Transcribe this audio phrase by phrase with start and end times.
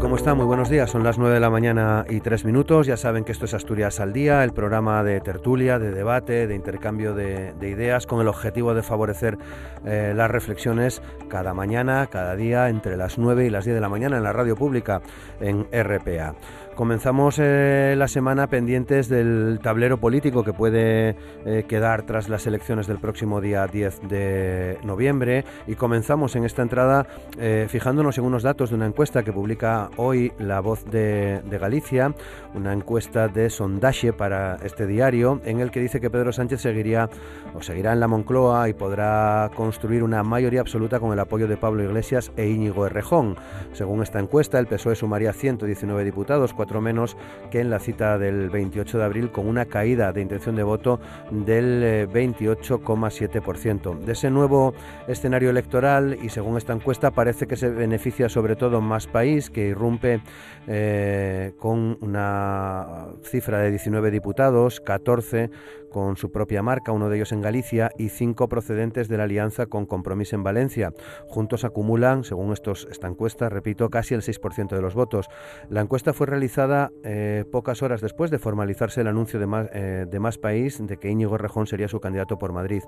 [0.00, 0.34] ¿Cómo está?
[0.34, 0.90] Muy buenos días.
[0.90, 2.86] Son las 9 de la mañana y 3 minutos.
[2.86, 6.54] Ya saben que esto es Asturias al Día, el programa de tertulia, de debate, de
[6.54, 9.38] intercambio de, ideas con el objetivo de favorecer
[9.84, 13.88] eh, las reflexiones cada mañana, cada día, entre las 9 y las 10 de la
[13.88, 15.00] mañana en la radio pública
[15.40, 16.34] en RPA.
[16.74, 22.88] Comenzamos eh, la semana pendientes del tablero político que puede eh, quedar tras las elecciones
[22.88, 27.06] del próximo día 10 de noviembre y comenzamos en esta entrada
[27.38, 31.58] eh, fijándonos en unos datos de una encuesta que publica hoy La Voz de, de,
[31.58, 32.12] Galicia,
[32.54, 37.08] una encuesta de sondaje para este diario en el que dice que Pedro Sánchez seguiría
[37.54, 41.56] o seguirá en la Moncloa y podrá construir una mayoría absoluta con el apoyo de
[41.56, 43.36] Pablo Iglesias e Íñigo Errejón.
[43.72, 47.16] Según esta encuesta, el PSOE sumaría 119 diputados, menos
[47.50, 51.00] que en la cita del 28 de abril, con una caída de intención de voto
[51.30, 54.02] del 28,7%.
[54.02, 54.74] Eh, de ese nuevo
[55.06, 59.68] escenario electoral, y según esta encuesta, parece que se beneficia sobre todo más país, que
[59.68, 60.20] irrumpe
[60.66, 65.50] eh, con una cifra de 19 diputados, 14
[65.94, 69.66] con su propia marca, uno de ellos en Galicia, y cinco procedentes de la alianza
[69.66, 70.92] con Compromiso en Valencia.
[71.28, 75.28] Juntos acumulan, según estos, esta encuesta, repito, casi el 6% de los votos.
[75.68, 80.06] La encuesta fue realizada eh, pocas horas después de formalizarse el anuncio de más, eh,
[80.10, 82.82] de País de que Íñigo Rejón sería su candidato por Madrid.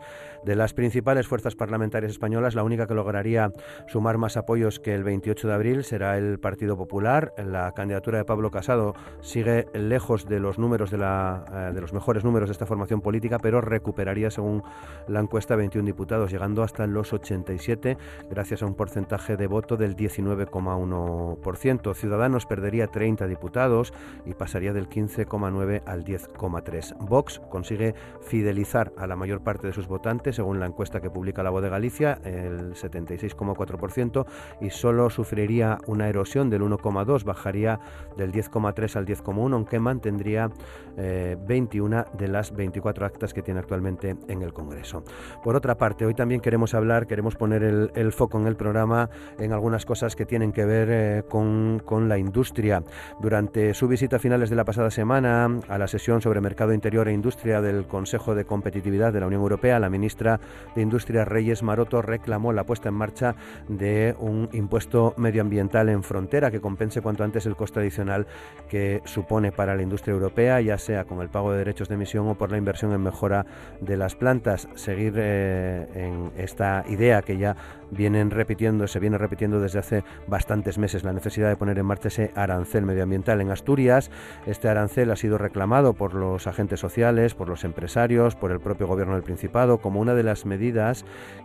[0.44, 3.52] De las principales fuerzas parlamentarias españolas, la única que lograría
[3.86, 7.32] sumar más apoyos que el 28 de abril será el Partido Popular.
[7.38, 12.24] La candidatura de Pablo Casado sigue lejos de los números de, eh, de los mejores
[12.24, 14.62] números de esta formación política, pero recuperaría, según
[15.08, 17.96] la encuesta, 21 diputados, llegando hasta los 87,
[18.30, 21.94] gracias a un porcentaje de voto del 19,1%.
[21.94, 23.92] Ciudadanos perdería 30 diputados
[24.24, 26.96] y pasaría del 15,9 al 10,3.
[27.00, 31.42] Vox consigue fidelizar a la mayor parte de sus votantes, según la encuesta que publica
[31.42, 34.26] La Voz de Galicia, el 76,4%,
[34.60, 37.80] y solo sufriría una erosión del 1,2, bajaría
[38.16, 40.50] del 10,3 al 10,1, aunque mantendría
[40.96, 45.04] 21 eh, de las 24 actas que tiene actualmente en el Congreso.
[45.42, 49.52] Por otra parte, hoy también queremos hablar, queremos poner el, foco en el programa en
[49.52, 52.82] algunas cosas que tienen que ver eh, con, con, la industria.
[53.20, 57.08] Durante su visita a finales de la pasada semana a la sesión sobre mercado interior
[57.08, 60.40] e industria del Consejo de Competitividad de la Unión Europea, la ministra
[60.74, 63.34] de Industria Reyes Maroto reclamó la puesta en marcha
[63.68, 68.26] de un impuesto medioambiental en frontera que compense cuanto antes el coste adicional
[68.68, 72.28] que supone para la industria europea, ya sea con el pago de derechos de emisión
[72.28, 73.46] o por la inversión en mejora
[73.80, 77.56] de las plantas, seguir eh, en esta idea que ya
[77.92, 82.08] vienen repitiendo, se viene repitiendo desde hace bastantes meses la necesidad de poner en marcha
[82.08, 84.10] ese arancel medioambiental en Asturias.
[84.46, 88.88] Este arancel ha sido reclamado por los agentes sociales, por los empresarios, por el propio
[88.88, 91.04] gobierno del Principado como una de las medidas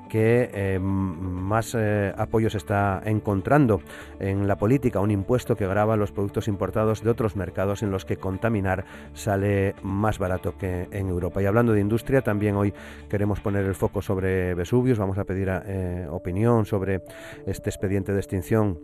[0.09, 3.81] que eh, más eh, apoyos está encontrando
[4.19, 8.03] en la política, un impuesto que grava los productos importados de otros mercados en los
[8.03, 8.83] que contaminar
[9.13, 11.41] sale más barato que en Europa.
[11.41, 12.73] Y hablando de industria, también hoy
[13.09, 17.01] queremos poner el foco sobre Vesuvius, vamos a pedir eh, opinión sobre
[17.45, 18.79] este expediente de extinción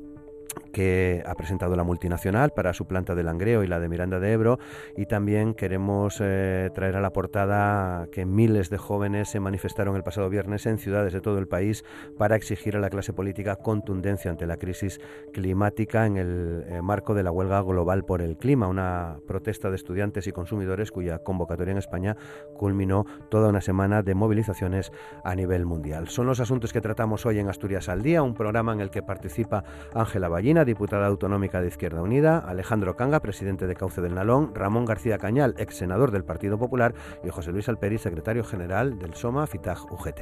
[0.72, 4.32] que ha presentado la multinacional para su planta de Langreo y la de Miranda de
[4.32, 4.60] Ebro
[4.96, 10.04] y también queremos eh, traer a la portada que miles de jóvenes se manifestaron el
[10.04, 11.84] pasado viernes en ciudades de todo el país
[12.18, 15.00] para exigir a la clase política contundencia ante la crisis
[15.34, 19.76] climática en el eh, marco de la huelga global por el clima, una protesta de
[19.76, 22.16] estudiantes y consumidores cuya convocatoria en España
[22.56, 24.92] culminó toda una semana de movilizaciones
[25.24, 26.08] a nivel mundial.
[26.08, 29.04] Son los asuntos que tratamos hoy en Asturias al Día, un programa en el que
[29.04, 34.54] participa Ángela Ballina, diputada autonómica de Izquierda Unida, Alejandro Canga, presidente de Cauce del Nalón,
[34.54, 36.94] Ramón García Cañal, ex senador del Partido Popular,
[37.24, 40.20] y José Luis Alperi, secretario general del SOMA FITAG UGT.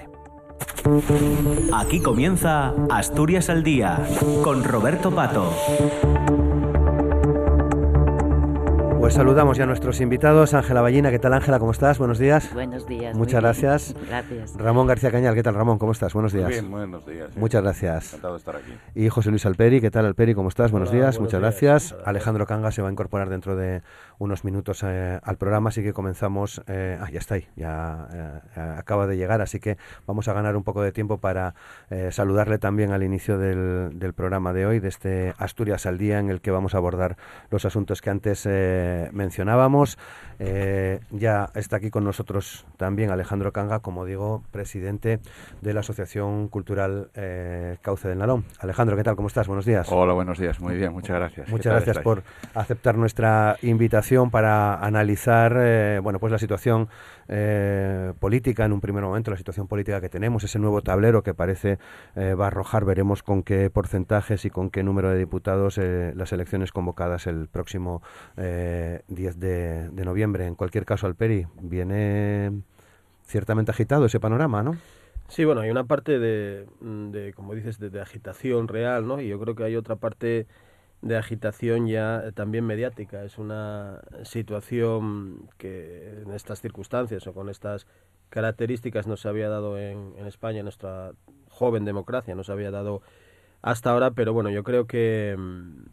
[1.73, 4.07] Aquí comienza Asturias al Día
[4.41, 5.51] con Roberto Pato.
[9.05, 10.55] Pues saludamos ya a nuestros invitados.
[10.55, 11.59] Ángela Ballina, ¿qué tal Ángela?
[11.59, 11.99] ¿Cómo estás?
[11.99, 12.51] Buenos días.
[12.51, 13.15] Buenos días.
[13.15, 13.95] Muchas gracias.
[14.07, 14.55] Gracias.
[14.57, 15.77] Ramón García Cañal, ¿qué tal Ramón?
[15.77, 16.11] ¿Cómo estás?
[16.13, 16.49] Buenos días.
[16.49, 17.37] bien, buenos días.
[17.37, 18.05] Muchas gracias.
[18.07, 18.73] Encantado de estar aquí.
[18.95, 20.33] Y José Luis Alperi, ¿qué tal Alperi?
[20.33, 20.71] ¿Cómo estás?
[20.71, 21.19] Buenos días.
[21.19, 21.41] buenos Muchas, días.
[21.41, 21.83] gracias.
[21.83, 22.07] Muchas gracias.
[22.07, 23.83] Alejandro Canga se va a incorporar dentro de
[24.19, 26.61] unos minutos eh, al programa, así que comenzamos.
[26.67, 29.77] eh, ah, ya está ahí, ya eh, eh, acaba de llegar, así que
[30.07, 31.53] vamos a ganar un poco de tiempo para
[32.11, 36.29] saludarle también al inicio del, del programa de hoy, de este Asturias al Día, en
[36.29, 37.17] el que vamos a abordar
[37.49, 38.45] los asuntos que antes
[39.13, 39.97] mencionábamos.
[41.11, 45.19] Ya está aquí con nosotros también Alejandro Canga, como digo, presidente
[45.61, 47.09] de la Asociación Cultural
[47.81, 48.45] Cauce del Nalón.
[48.59, 49.15] Alejandro, ¿qué tal?
[49.15, 49.47] ¿Cómo estás?
[49.47, 49.87] Buenos días.
[49.91, 50.59] Hola, buenos días.
[50.59, 51.45] Muy bien, muchas gracias.
[51.45, 52.03] ¿Qué Muchas gracias estáis?
[52.03, 52.23] por
[52.53, 56.89] aceptar nuestra invitación para analizar eh, bueno, pues la situación
[57.27, 61.33] eh, política en un primer momento, la situación política que tenemos, ese nuevo tablero que
[61.33, 61.79] parece
[62.15, 66.13] eh, va a arrojar, veremos con qué porcentajes y con qué número de diputados eh,
[66.15, 68.03] las elecciones convocadas el próximo
[68.37, 70.45] eh, 10 de, noviembre.
[70.45, 72.51] En cualquier caso, Alperi, viene
[73.23, 74.77] ciertamente agitado ese panorama, ¿no?
[75.27, 79.19] Sí, bueno, hay una parte de, de como dices, de, de agitación real, ¿no?
[79.19, 80.45] Y yo creo que hay otra parte
[81.01, 83.23] de agitación ya eh, también mediática.
[83.23, 87.87] Es una situación que en estas circunstancias o con estas
[88.29, 91.13] características no se había dado en, en España, en nuestra
[91.49, 93.01] joven democracia, no se había dado
[93.61, 95.85] hasta ahora, pero bueno, yo creo que, mm,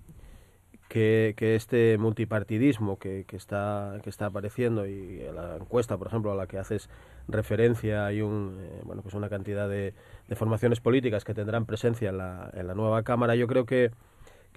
[0.89, 6.33] que, que este multipartidismo que, que está, que está apareciendo y la encuesta, por ejemplo,
[6.33, 6.91] a la que haces
[7.29, 9.95] referencia, hay un, eh, bueno, pues una cantidad de,
[10.29, 13.37] de formaciones políticas que tendrán presencia en la, en la nueva Cámara.
[13.37, 13.91] Yo creo que,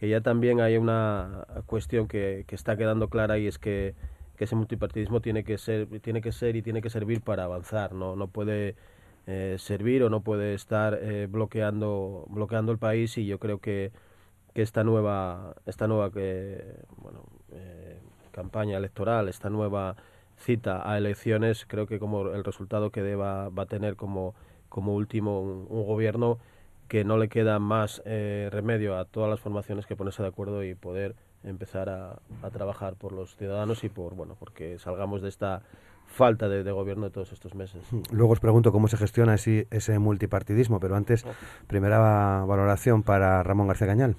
[0.05, 3.95] que ya también hay una cuestión que, que está quedando clara y es que,
[4.37, 8.15] ese multipartidismo tiene que ser, tiene que ser y tiene que servir para avanzar, no,
[8.15, 8.75] no puede
[9.25, 13.91] eh, servir o no puede estar eh, bloqueando, bloqueando el país y yo creo que,
[14.53, 16.83] que esta nueva, esta nueva eh,
[18.31, 19.95] campaña electoral, esta nueva
[20.37, 24.35] cita a elecciones, creo que como el resultado que deba, va a tener como,
[24.69, 26.37] como último un gobierno
[26.87, 30.63] que no le queda más eh, remedio a todas las formaciones que ponerse de acuerdo
[30.63, 35.29] y poder empezar a, a trabajar por los ciudadanos y por bueno porque salgamos de
[35.29, 35.61] esta
[36.07, 37.83] falta de, de gobierno de todos estos meses.
[38.11, 41.25] Luego os pregunto cómo se gestiona ese, ese multipartidismo, pero antes,
[41.67, 44.15] primera valoración para Ramón García Cañal.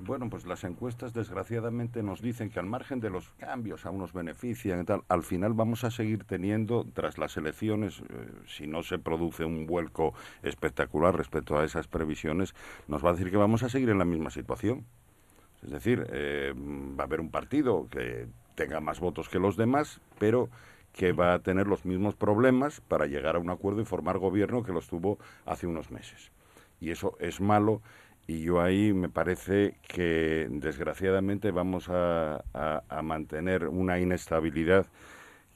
[0.00, 4.12] Bueno, pues las encuestas desgraciadamente nos dicen que al margen de los cambios a unos
[4.12, 8.82] benefician y tal, al final vamos a seguir teniendo, tras las elecciones, eh, si no
[8.82, 12.54] se produce un vuelco espectacular respecto a esas previsiones,
[12.86, 14.84] nos va a decir que vamos a seguir en la misma situación.
[15.62, 20.00] Es decir, eh, va a haber un partido que tenga más votos que los demás,
[20.18, 20.50] pero
[20.92, 24.62] que va a tener los mismos problemas para llegar a un acuerdo y formar gobierno
[24.62, 26.30] que los tuvo hace unos meses.
[26.80, 27.80] Y eso es malo
[28.26, 34.86] y yo ahí me parece que desgraciadamente vamos a, a- mantener una inestabilidad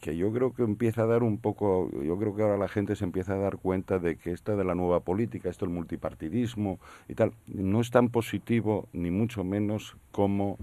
[0.00, 2.94] que yo creo que empieza a dar un poco, yo creo que ahora la gente
[2.97, 6.79] se empieza a dar cuenta de que esta de la nueva política, esto el multipartidismo
[7.09, 10.56] y tal, no es tan positivo ni mucho menos como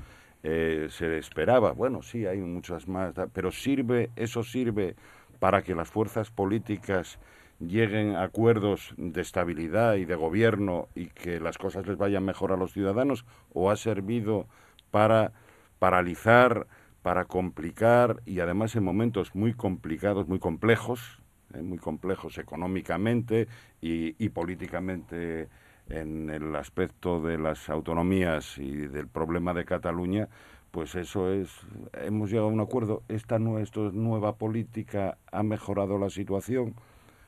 [0.43, 1.71] eh, se esperaba.
[1.73, 4.95] Bueno, sí, hay muchas más, pero sirve, eso sirve
[5.39, 7.19] para que las fuerzas políticas
[7.59, 12.57] lleguen acuerdos de estabilidad y de gobierno y que las cosas les vayan mejor a
[12.57, 14.47] los ciudadanos o ha servido
[14.91, 15.31] para
[15.79, 16.67] paralizar,
[17.01, 21.21] para complicar y además en momentos muy complicados, muy complejos,
[21.53, 23.47] eh, muy complejos económicamente
[23.81, 25.47] y, y políticamente
[25.89, 30.29] en el aspecto de las autonomías y del problema de Cataluña,
[30.71, 31.49] pues eso es,
[31.93, 33.03] hemos llegado a un acuerdo.
[33.07, 36.73] Esta nue- esto es nueva política ha mejorado la situación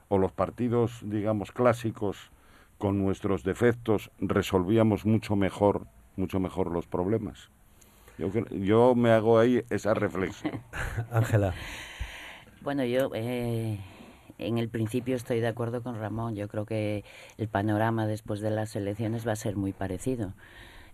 [0.09, 2.31] o los partidos, digamos, clásicos
[2.77, 7.49] con nuestros defectos resolvíamos mucho mejor, mucho mejor los problemas.
[8.17, 10.61] Yo, yo me hago ahí esa reflexión.
[11.11, 11.53] Ángela.
[12.61, 13.79] Bueno, yo eh,
[14.37, 16.35] en el principio estoy de acuerdo con Ramón.
[16.35, 17.03] Yo creo que
[17.37, 20.33] el panorama después de las elecciones va a ser muy parecido.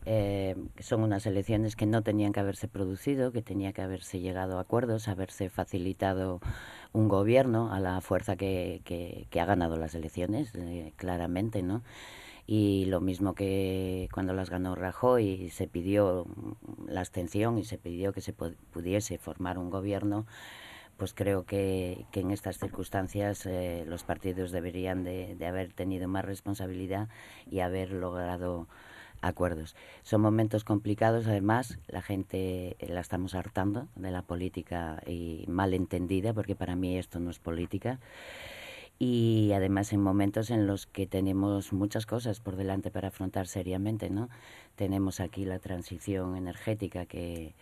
[0.06, 4.58] Eh, son unas elecciones que no tenían que haberse producido, que tenía que haberse llegado
[4.58, 6.42] a acuerdos, haberse facilitado
[6.92, 8.82] un gobierno a la fuerza que,
[9.40, 11.84] ha ganado las elecciones, eh, claramente, ¿no?
[12.46, 16.26] Y lo mismo que cuando las ganó Rajoy, se pidió
[16.88, 20.26] la abstención y se pidió que se pu- pudiese formar un gobierno,
[20.98, 26.08] pues creo que, que en estas circunstancias eh, los partidos deberían de, de haber tenido
[26.10, 27.08] más responsabilidad
[27.50, 28.68] y haber logrado
[29.24, 29.75] acuerdos.
[30.03, 36.34] Son momentos complicados, además, la gente la estamos hartando de la política y mal entendida,
[36.34, 38.00] porque para mí esto no es política.
[39.00, 44.10] Y además en momentos en los que tenemos muchas cosas por delante para afrontar seriamente,
[44.10, 44.30] ¿no?
[44.75, 47.56] Tenemos aquí la transición energética que,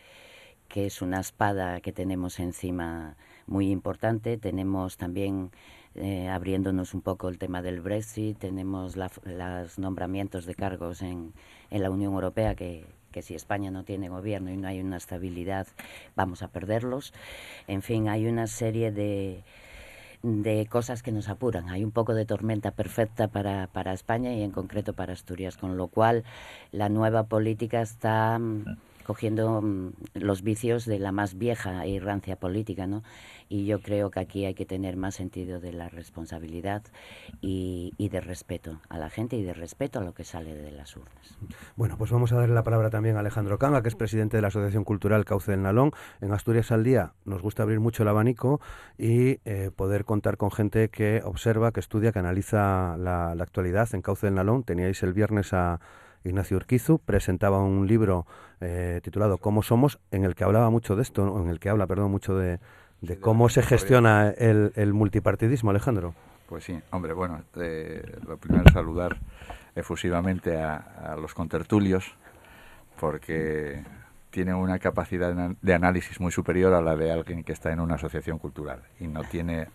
[0.68, 3.16] que es una espada que tenemos encima
[3.48, 4.38] muy importante.
[4.38, 5.52] Tenemos también
[5.96, 11.34] eh, abriéndonos un poco el tema del Brexit, tenemos los nombramientos de cargos en,
[11.70, 14.98] en la Unión Europea que, que si España no tiene gobierno y no hay una
[14.98, 15.68] estabilidad,
[16.16, 17.14] vamos a perderlos.
[17.68, 19.44] En fin, hay una serie de,
[20.24, 21.70] de cosas que nos apuran.
[21.70, 25.78] Hay un poco de tormenta perfecta para, para España y en concreto para Asturias, con
[25.78, 26.24] lo cual
[26.72, 32.36] la nueva política está mm, cogiendo mm, los vicios de la más vieja e rancia
[32.36, 33.04] política, ¿no?
[33.50, 36.84] Y yo creo que aquí hay que tener más sentido de la responsabilidad
[37.42, 40.96] y, de respeto a la gente y de respeto a lo que sale de las
[40.96, 41.38] urnas.
[41.76, 44.42] Bueno, pues vamos a darle la palabra también a Alejandro Canga, que es presidente de
[44.42, 45.92] la Asociación Cultural Cauce del Nalón.
[46.22, 48.62] En Asturias al Día nos gusta abrir mucho el abanico
[48.98, 53.90] y eh, poder contar con gente que observa, que estudia, que analiza la actualidad.
[53.94, 55.80] En Cauce del Nalón teníais el viernes a
[56.24, 58.26] Ignacio Urquizu, presentaba un libro
[58.60, 61.88] eh, titulado Cómo somos, en el que hablaba mucho de esto, en el que habla,
[61.88, 62.60] perdón, mucho de,
[63.02, 66.14] de cómo se gestiona el, multipartidismo, Alejandro.
[66.48, 69.18] Pues sí, hombre, bueno, eh, lo primero es saludar
[69.76, 72.16] efusivamente a, los contertulios,
[73.00, 73.84] porque
[74.30, 77.96] tienen una capacidad de análisis muy superior a la de alguien que está en una
[77.96, 79.68] asociación cultural y no tiene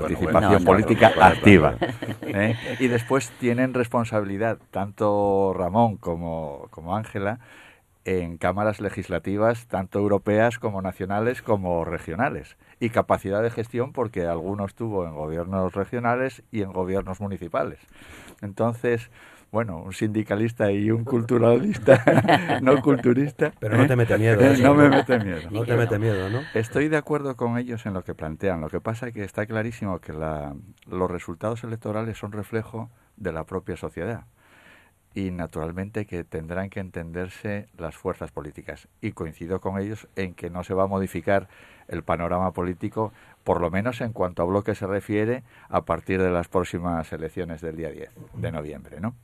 [0.00, 1.76] participación política activa.
[2.22, 2.56] ¿eh?
[2.80, 7.38] Y después tienen responsabilidad, tanto Ramón como Ángela,
[8.04, 12.56] en cámaras legislativas, tanto europeas como nacionales como regionales.
[12.80, 17.78] Y capacidad de gestión porque algunos tuvo en gobiernos regionales y en gobiernos municipales.
[18.40, 19.10] Entonces,
[19.52, 23.52] bueno, un sindicalista y un culturalista, no culturista.
[23.60, 24.40] Pero no te mete miedo.
[24.40, 24.56] ¿eh?
[24.62, 25.50] No me mete miedo.
[25.50, 26.40] No te mete miedo, ¿no?
[26.54, 28.62] Estoy de acuerdo con ellos en lo que plantean.
[28.62, 30.56] Lo que pasa es que está clarísimo que la,
[30.86, 34.24] los resultados electorales son reflejo de la propia sociedad
[35.14, 38.88] y naturalmente que tendrán que entenderse las fuerzas políticas.
[39.00, 41.48] Y coincido con ellos en que no se va a modificar
[41.88, 43.12] el panorama político,
[43.44, 47.60] por lo menos en cuanto a bloque se refiere, a partir de las próximas elecciones
[47.60, 49.00] del día 10 de noviembre.
[49.00, 49.14] ¿no?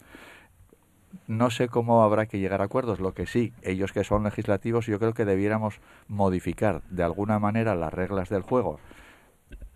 [1.26, 3.00] no sé cómo habrá que llegar a acuerdos.
[3.00, 7.74] Lo que sí, ellos que son legislativos, yo creo que debiéramos modificar de alguna manera
[7.74, 8.78] las reglas del juego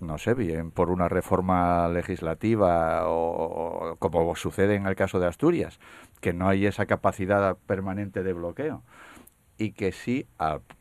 [0.02, 5.78] no sé, bien por una reforma legislativa o, como sucede en el caso de Asturias,
[6.20, 8.82] que no hay esa capacidad permanente de bloqueo
[9.58, 10.26] y que sí,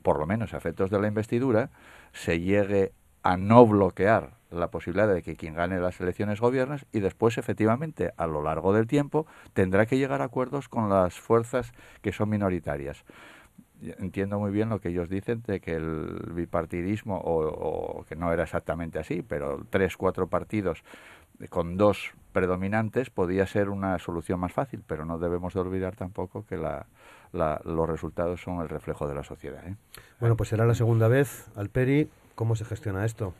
[0.02, 1.70] por lo menos a efectos de la investidura,
[2.14, 7.00] se llegue a no bloquear la posibilidad de que quien gane las elecciones gobiernes y
[7.00, 11.72] después efectivamente a lo largo del tiempo tendrá que llegar a acuerdos con las fuerzas
[12.02, 13.06] que son minoritarias
[13.82, 18.44] entiendo muy bien lo que ellos dicen de que el bipartidismo, o, que no era
[18.44, 20.84] exactamente así, pero tres, cuatro partidos
[21.50, 26.46] con dos predominantes podía ser una solución más fácil, pero no debemos de olvidar tampoco
[26.46, 26.86] que la,
[27.34, 29.68] los resultados son el reflejo de la sociedad.
[29.68, 29.76] ¿eh?
[30.20, 31.50] Bueno, pues será la segunda vez.
[31.56, 33.34] Alperi, ¿cómo se gestiona esto?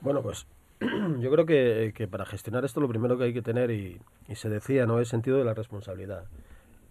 [0.00, 0.46] Bueno, pues
[1.20, 4.00] yo creo que, que, para gestionar esto lo primero que hay que tener, y,
[4.34, 6.24] se decía, no es sentido de la responsabilidad.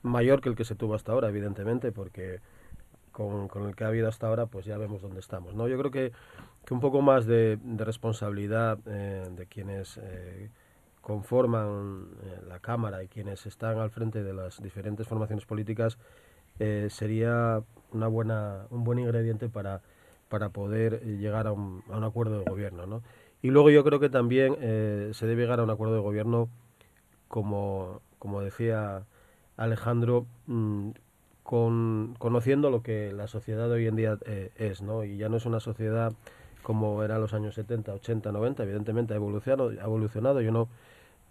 [0.03, 2.39] Mayor que el que se tuvo hasta ahora, evidentemente, porque
[3.12, 5.55] con, el que ha habido hasta ahora, pues ya vemos dónde estamos.
[5.55, 5.67] ¿no?
[5.67, 6.12] Yo creo que,
[6.65, 10.50] que un poco más de, responsabilidad eh, de quienes eh,
[11.01, 15.98] conforman eh, la Cámara y quienes están al frente de las diferentes formaciones políticas
[16.89, 19.84] sería una buena, un buen ingrediente para,
[20.29, 22.86] para poder llegar a un, a un acuerdo de gobierno.
[22.86, 23.03] ¿no?
[23.41, 24.55] Y luego yo creo que también
[25.13, 26.50] se debe llegar a un acuerdo de gobierno,
[27.27, 29.03] como, como decía
[29.57, 30.91] Alejandro, mm,
[31.43, 35.05] con, conociendo lo que la sociedad de hoy en día eh, es, ¿no?
[35.05, 36.12] Y ya no es una sociedad
[36.62, 40.67] como era en los años 70, 80, 90, evidentemente ha evolucionado, ha evolucionado, yo no,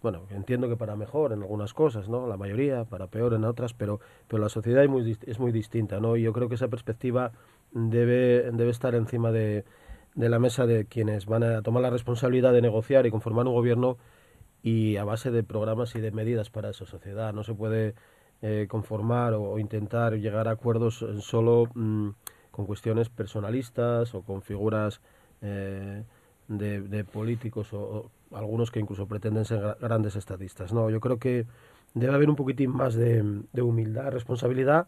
[0.01, 2.27] bueno, entiendo que para mejor en algunas cosas, ¿no?
[2.27, 5.99] La mayoría, para peor en otras, pero, pero la sociedad es muy, es muy distinta,
[5.99, 6.17] ¿no?
[6.17, 7.31] Y yo creo que esa perspectiva
[7.71, 9.65] debe, debe estar encima de,
[10.15, 13.53] de la mesa de quienes van a tomar la responsabilidad de negociar y conformar un
[13.53, 13.97] gobierno
[14.63, 17.33] y a base de programas y de medidas para esa sociedad.
[17.33, 17.93] No se puede
[18.41, 22.09] eh, conformar o, intentar llegar a acuerdos solo mm,
[22.51, 25.01] con cuestiones personalistas o con figuras
[25.41, 26.03] eh,
[26.47, 30.73] de, políticos o, algunos que incluso pretenden ser grandes estadistas.
[30.73, 31.45] No, yo creo que
[31.93, 34.87] debe haber un poquitín más de, humildad, responsabilidad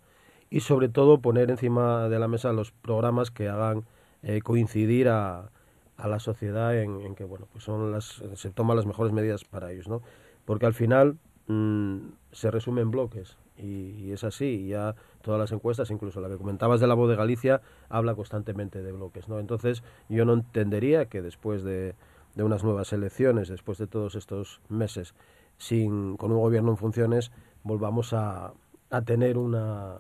[0.50, 3.86] y sobre todo poner encima de la mesa los programas que hagan
[4.24, 5.50] eh, coincidir a,
[5.98, 9.72] a, la sociedad en, que bueno pues son las se toman las mejores medidas para
[9.72, 10.02] ellos, ¿no?
[10.46, 11.18] Porque al final
[11.50, 11.98] mm,
[12.32, 14.68] se resume en bloques y, es así.
[14.68, 18.82] ya todas las encuestas, incluso la que comentabas de la voz de Galicia, habla constantemente
[18.82, 19.28] de bloques.
[19.28, 19.40] ¿no?
[19.40, 21.96] Entonces yo no entendería que después de,
[22.36, 25.14] de unas nuevas elecciones, después de todos estos meses
[25.58, 27.32] sin, con un gobierno en funciones,
[27.64, 28.54] volvamos a,
[28.90, 29.98] a tener una,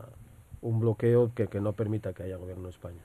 [0.61, 3.01] un bloqueo que, que no permita que haya gobierno en España.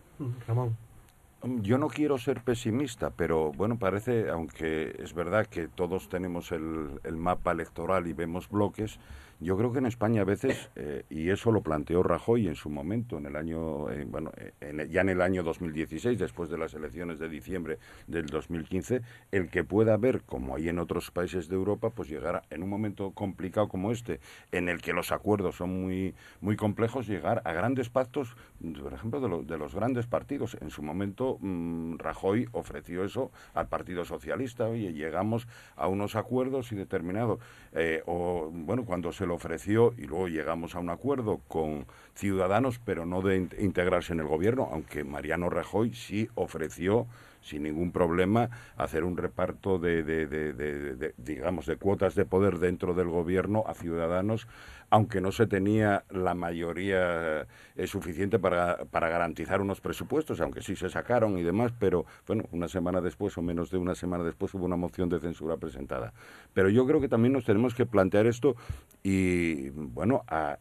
[1.46, 7.00] Yo no quiero ser pesimista, pero bueno, parece, aunque es verdad que todos tenemos el,
[7.04, 8.98] el mapa electoral y vemos bloques,
[9.41, 12.71] yo creo que en España a veces, eh, y eso lo planteó Rajoy en su
[12.71, 16.75] momento, en el año, eh, bueno, en, ya en el año 2016, después de las
[16.75, 21.57] elecciones de diciembre del 2015, el que pueda haber, como hay en otros países de
[21.57, 24.21] Europa, pues llegar en un momento complicado como este,
[24.53, 28.37] en el que los acuerdos son muy, muy complejos, llegar a grandes pactos,
[28.83, 30.57] por ejemplo, de, de los grandes partidos.
[30.61, 36.73] En su momento, mmm, Rajoy ofreció eso al Partido Socialista, oye, llegamos a unos acuerdos
[36.73, 37.41] y determinados.
[37.73, 42.81] Eh, o, bueno, cuando se lo ofreció y luego llegamos a un acuerdo con Ciudadanos,
[42.85, 47.07] pero no de integrarse en el gobierno, aunque Mariano Rajoy sí ofreció
[47.44, 53.64] sin ningún problema hacer un reparto de, digamos de cuotas de poder dentro del gobierno
[53.66, 54.48] a ciudadanos
[54.90, 60.76] aunque no se tenía la mayoría eh, suficiente para, para garantizar unos presupuestos aunque sí
[60.76, 64.54] se sacaron y demás pero bueno una semana después o menos de una semana después
[64.54, 66.12] hubo una moción de censura presentada.
[66.52, 68.56] Pero yo creo que también nos tenemos que plantear esto
[69.02, 70.58] y bueno a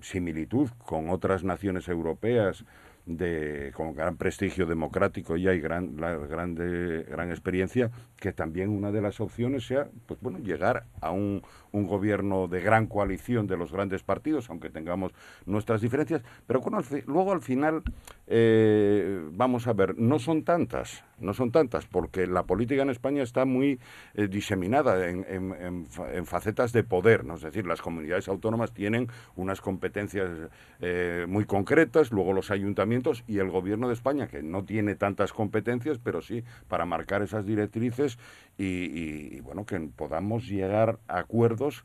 [0.00, 2.64] similitud con otras naciones europeas
[3.06, 9.02] de con gran prestigio democrático y hay gran la gran experiencia que también una de
[9.02, 13.72] las opciones sea pues bueno llegar a un, un gobierno de gran coalición de los
[13.72, 15.12] grandes partidos aunque tengamos
[15.46, 16.60] nuestras diferencias pero
[17.06, 17.82] luego al final
[18.26, 23.22] eh, vamos a ver no son tantas no son tantas porque la política en España
[23.22, 23.78] está muy
[24.14, 25.86] eh, diseminada en,
[26.24, 27.34] facetas de poder ¿no?
[27.34, 30.30] es decir las comunidades autónomas tienen unas competencias
[30.80, 35.32] eh, muy concretas luego los ayuntamientos y el gobierno de España, que no tiene tantas
[35.32, 38.18] competencias, pero sí para marcar esas directrices
[38.64, 41.84] y, bueno, que podamos llegar a acuerdos,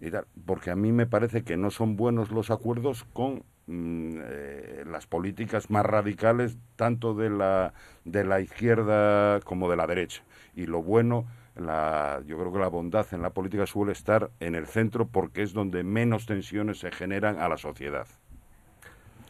[0.00, 4.18] y tal, porque a mí me parece que no son buenos los acuerdos con mm,
[4.22, 10.22] eh, las políticas más radicales, tanto de la, de la izquierda como de la derecha.
[10.54, 14.54] Y lo bueno la, yo creo que la bondad en la política suele estar en
[14.54, 18.06] el centro porque es donde menos tensiones se generan a la sociedad.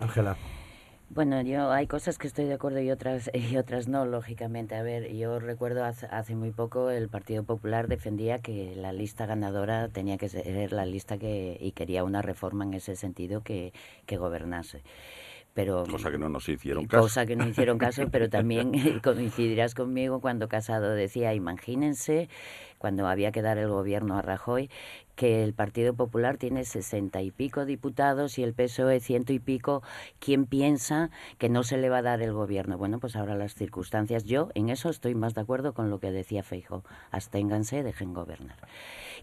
[0.01, 0.37] Ángela.
[1.11, 4.75] Bueno, yo hay cosas que estoy de acuerdo y otras y otras no, lógicamente.
[4.75, 9.27] A ver, yo recuerdo hace, hace, muy poco el Partido Popular defendía que la lista
[9.27, 13.73] ganadora tenía que ser la lista que y quería una reforma en ese sentido que,
[14.07, 14.83] que gobernase.
[15.55, 17.03] Pero, cosa que no nos hicieron caso.
[17.03, 22.29] Cosa que no hicieron caso, pero también coincidirás conmigo cuando Casado decía, imagínense
[22.79, 24.71] cuando había que dar el gobierno a Rajoy,
[25.19, 29.83] que el Partido Popular tiene sesenta y pico diputados y el PSOE ciento y pico,
[30.21, 32.79] ¿quién piensa que no se le va a dar el gobierno?
[32.79, 36.13] Bueno, pues ahora las circunstancias, yo en eso estoy más de acuerdo con lo que
[36.13, 38.59] decía Feijo, absténganse, dejen gobernar,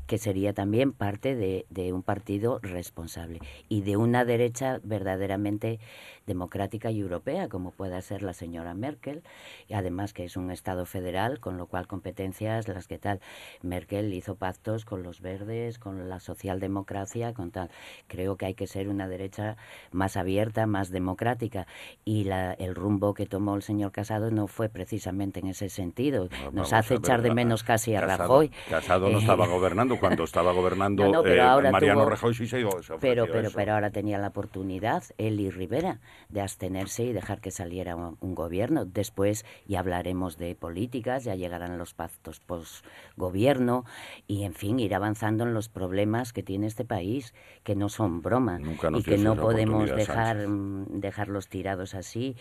[0.07, 3.39] que sería también parte de, de un partido responsable
[3.69, 5.79] y de una derecha verdaderamente
[6.25, 9.23] democrática y europea, como pueda ser la señora Merkel,
[9.67, 13.19] y además que es un Estado federal, con lo cual competencias las que tal.
[13.61, 17.69] Merkel hizo pactos con los verdes, con la socialdemocracia, con tal.
[18.07, 19.57] Creo que hay que ser una derecha
[19.91, 21.67] más abierta, más democrática.
[22.03, 26.29] Y la, el rumbo que tomó el señor Casado no fue precisamente en ese sentido.
[26.45, 28.51] No, Nos hace echar de menos casi a Casado, Rajoy.
[28.69, 32.65] Casado no estaba gobernando cuando estaba gobernando no, no, eh, Mariano tuvo, Rajoy sí se
[32.99, 37.51] pero, pero, pero ahora tenía la oportunidad, él y Rivera, de abstenerse y dejar que
[37.51, 38.85] saliera un, un gobierno.
[38.85, 43.85] Después ya hablaremos de políticas, ya llegarán los pactos post-gobierno
[44.27, 48.21] y, en fin, ir avanzando en los problemas que tiene este país, que no son
[48.21, 48.59] broma
[48.93, 52.35] y que no podemos dejar, dejarlos tirados así.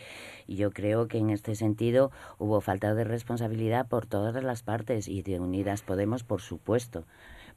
[0.48, 5.22] Yo creo que en este sentido hubo falta de responsabilidad por todas las partes y
[5.22, 7.04] de Unidas Podemos, por supuesto,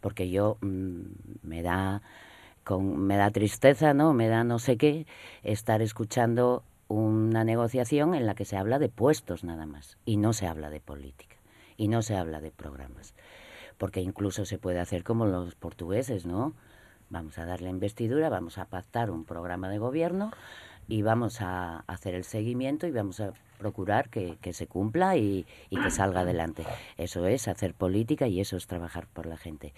[0.02, 1.02] porque yo mmm,
[1.44, 2.02] me da
[2.64, 4.14] con, me da tristeza, ¿no?
[4.14, 5.08] Me da no sé qué
[5.44, 10.34] estar escuchando una negociación en la que se habla de puestos nada más y no
[10.34, 11.36] se habla de política
[11.78, 13.14] y no se habla de programas.
[13.78, 16.54] Porque incluso se puede hacer como los portugueses, ¿no?
[17.10, 20.32] Vamos a darle investidura, vamos a pactar un programa de gobierno
[20.88, 25.46] y vamos a hacer el seguimiento y vamos a procurar que, que se cumpla y,
[25.70, 26.64] y, que salga adelante.
[26.98, 29.74] Eso es hacer política y eso es trabajar por la gente.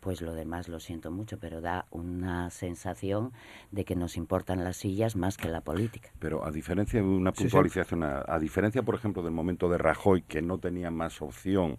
[0.00, 3.32] Pues lo demás lo siento mucho, pero da una sensación
[3.70, 6.10] de que nos importan las sillas más que la política.
[6.18, 8.12] Pero a diferencia de una puntualización, sí, sí.
[8.30, 11.78] A, a, diferencia, por ejemplo, del momento de Rajoy, que no tenía más opción,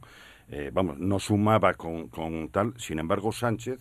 [0.50, 3.80] eh, vamos, no sumaba con, con tal, sin embargo, Sánchez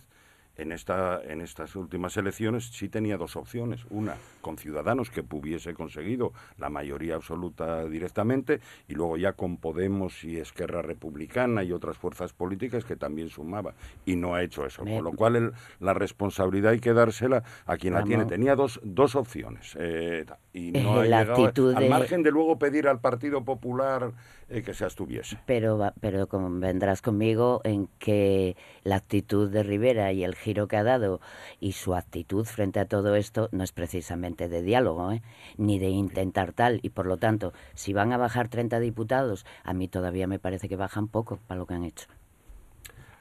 [0.57, 3.85] en, esta, en estas últimas elecciones sí tenía dos opciones.
[3.89, 10.23] Una, con Ciudadanos, que hubiese conseguido la mayoría absoluta directamente, y luego ya con Podemos
[10.23, 13.73] y Esquerra Republicana y otras fuerzas políticas que también sumaba.
[14.05, 14.83] Y no ha hecho eso.
[14.83, 18.25] Con lo cual la responsabilidad hay que dársela a quien la tiene.
[18.25, 19.75] Tenía dos, dos opciones.
[19.79, 24.13] Eh, y no ha llegado, al margen de luego pedir al Partido Popular
[24.53, 25.39] eh, que se abstuviese.
[25.45, 30.83] Pero, pero vendrás conmigo en que la actitud de Rivera y el giro que ha
[30.83, 31.19] dado
[31.59, 35.23] y su actitud frente a todo esto no es precisamente de diálogo, ¿eh?
[35.57, 36.79] ni de intentar tal.
[36.83, 40.69] Y por lo tanto, si van a bajar 30 diputados, a mí todavía me parece
[40.69, 42.07] que bajan poco para lo que han hecho.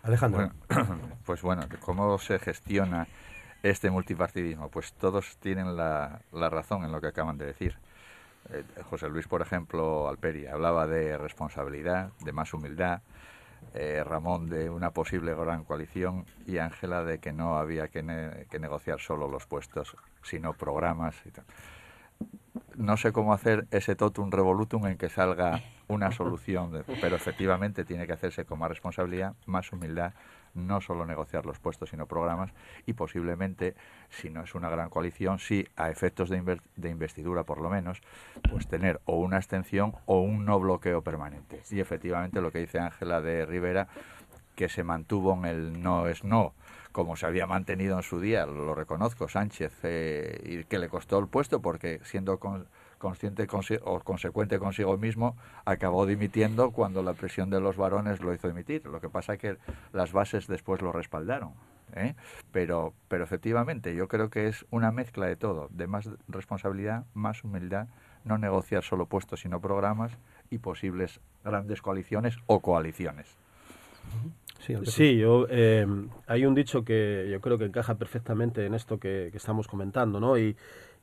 [0.02, 0.50] Alejandro.
[1.24, 3.06] pues bueno, ¿cómo se gestiona
[3.62, 4.68] este multipartidismo?
[4.68, 7.78] Pues todos tienen la razón en lo que acaban de decir.
[8.50, 13.02] Eh, José Luis, por ejemplo, Alperi, hablaba de responsabilidad, de más humildad,
[13.74, 19.00] eh, Ramón de una posible gran coalición y Ángela de que no había que, negociar
[19.00, 21.44] solo los puestos, sino programas y tal.
[22.76, 28.06] No sé cómo hacer ese totum revolutum en que salga una solución, pero efectivamente tiene
[28.06, 30.12] que hacerse con más responsabilidad, más humildad
[30.54, 32.52] no solo negociar los puestos, sino programas,
[32.86, 33.74] y posiblemente,
[34.10, 38.00] si no es una gran coalición, sí a efectos de, de investidura por lo menos,
[38.50, 41.62] pues tener o una abstención o un no bloqueo permanente.
[41.70, 43.88] Y efectivamente lo que dice Ángela de Rivera,
[44.54, 46.54] que se mantuvo en el no es no,
[46.92, 51.18] como se había mantenido en su día, lo reconozco, Sánchez, eh, y que le costó
[51.18, 52.66] el puesto porque siendo con,
[53.02, 53.48] consciente
[53.82, 58.86] o consecuente consigo mismo, acabó dimitiendo cuando la presión de los varones lo hizo dimitir.
[58.86, 59.56] Lo que pasa es que
[59.92, 61.50] las bases después lo respaldaron.
[61.96, 62.14] ¿eh?
[62.52, 67.42] Pero, pero efectivamente, yo creo que es una mezcla de todo, de más responsabilidad, más
[67.42, 67.88] humildad,
[68.24, 70.12] no negociar solo puestos, sino programas
[70.48, 73.26] y posibles grandes coaliciones o coaliciones.
[74.84, 75.84] Sí, yo, eh,
[76.28, 80.20] hay un dicho que yo creo que encaja perfectamente en esto que, que estamos comentando,
[80.20, 80.38] ¿no?
[80.38, 80.54] Y,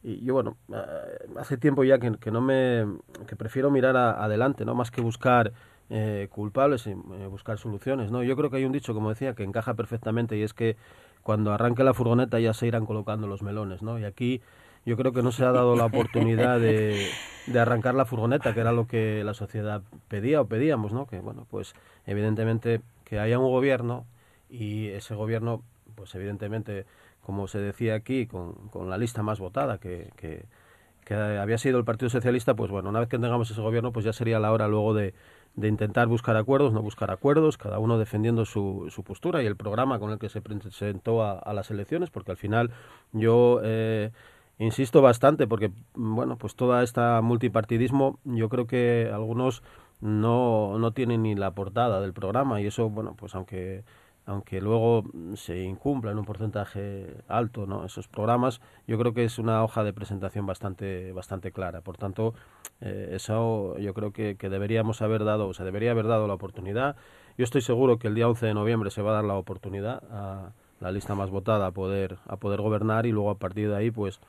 [0.03, 2.85] y yo bueno eh, hace tiempo ya que, que, no me
[3.27, 5.51] que prefiero mirar adelante no más que buscar
[5.89, 9.33] eh, culpables y eh, buscar soluciones no yo creo que hay un dicho como decía
[9.33, 10.77] que encaja perfectamente y es que
[11.23, 14.41] cuando arranque la furgoneta ya se irán colocando los melones no y aquí
[14.85, 17.09] yo creo que no se ha dado la oportunidad de,
[17.47, 21.19] de arrancar la furgoneta que era lo que la sociedad pedía o pedíamos no que
[21.19, 21.73] bueno pues
[22.05, 24.05] evidentemente que haya un gobierno
[24.49, 25.61] y ese gobierno
[25.95, 26.85] pues evidentemente
[27.29, 30.47] como se decía aquí, con, con la lista más votada, que, que,
[31.13, 34.13] había sido el Partido Socialista, pues bueno, una vez que tengamos ese gobierno, pues ya
[34.13, 35.13] sería la hora luego de,
[35.55, 39.55] de intentar buscar acuerdos, no buscar acuerdos, cada uno defendiendo su, su postura y el
[39.55, 42.71] programa con el que se presentó a, las elecciones, porque al final
[43.11, 44.09] yo eh,
[44.57, 49.61] insisto bastante, porque bueno, pues toda esta multipartidismo, yo creo que algunos
[50.01, 53.83] no, no tienen ni la portada del programa y eso, bueno, pues aunque
[54.29, 55.03] aunque luego
[55.35, 57.83] se incumpla en un porcentaje alto ¿no?
[57.83, 61.81] esos programas, yo creo que es una hoja de presentación bastante, bastante clara.
[61.81, 62.35] Por tanto,
[62.79, 66.35] eh, eso yo creo que, que, deberíamos haber dado, o se debería haber dado la
[66.35, 66.95] oportunidad.
[67.39, 70.03] Yo estoy seguro que el día 11 de noviembre se va a dar la oportunidad
[70.11, 73.77] a la lista más votada a poder, a poder gobernar y luego a partir de
[73.77, 74.19] ahí, pues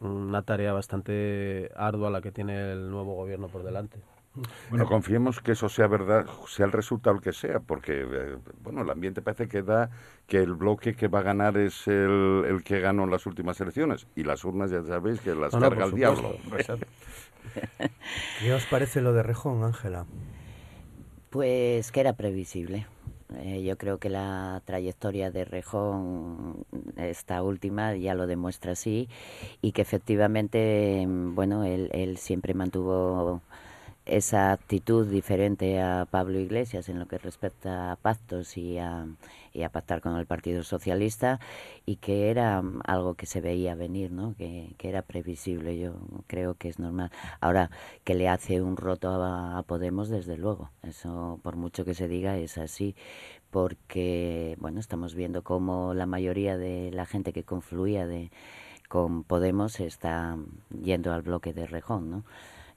[0.00, 3.98] una tarea bastante ardua la que tiene el nuevo gobierno por delante.
[4.68, 8.90] Bueno, confiemos que eso sea verdad, sea el resultado que sea, porque eh, bueno, el
[8.90, 9.90] ambiente parece que da
[10.28, 13.60] que el bloque que va a ganar es el, el que ganó en las últimas
[13.60, 16.36] elecciones y las urnas ya sabéis que las carga el diablo.
[18.38, 20.06] ¿Qué os parece lo de Rejón, Ángela?
[21.30, 22.86] Pues que era previsible.
[23.36, 26.64] Eh, yo creo que la trayectoria de Rejón,
[26.96, 29.08] esta última, ya lo demuestra así
[29.62, 33.40] y que efectivamente, bueno, él, él siempre mantuvo
[34.06, 39.06] esa actitud diferente a Pablo Iglesias en lo que respecta a pactos y a,
[39.52, 41.38] y a pactar con el Partido Socialista
[41.86, 44.34] y que era algo que se veía venir, ¿no?
[44.36, 45.94] que, que era previsible, yo
[46.26, 47.10] creo que es normal.
[47.40, 47.70] Ahora,
[48.04, 52.36] que le hace un roto a, Podemos, desde luego, eso por mucho que se diga
[52.38, 52.96] es así,
[53.50, 58.30] porque bueno, estamos viendo cómo la mayoría de la gente que confluía de
[58.88, 60.36] con Podemos está
[60.82, 62.24] yendo al bloque de Rejón, ¿no?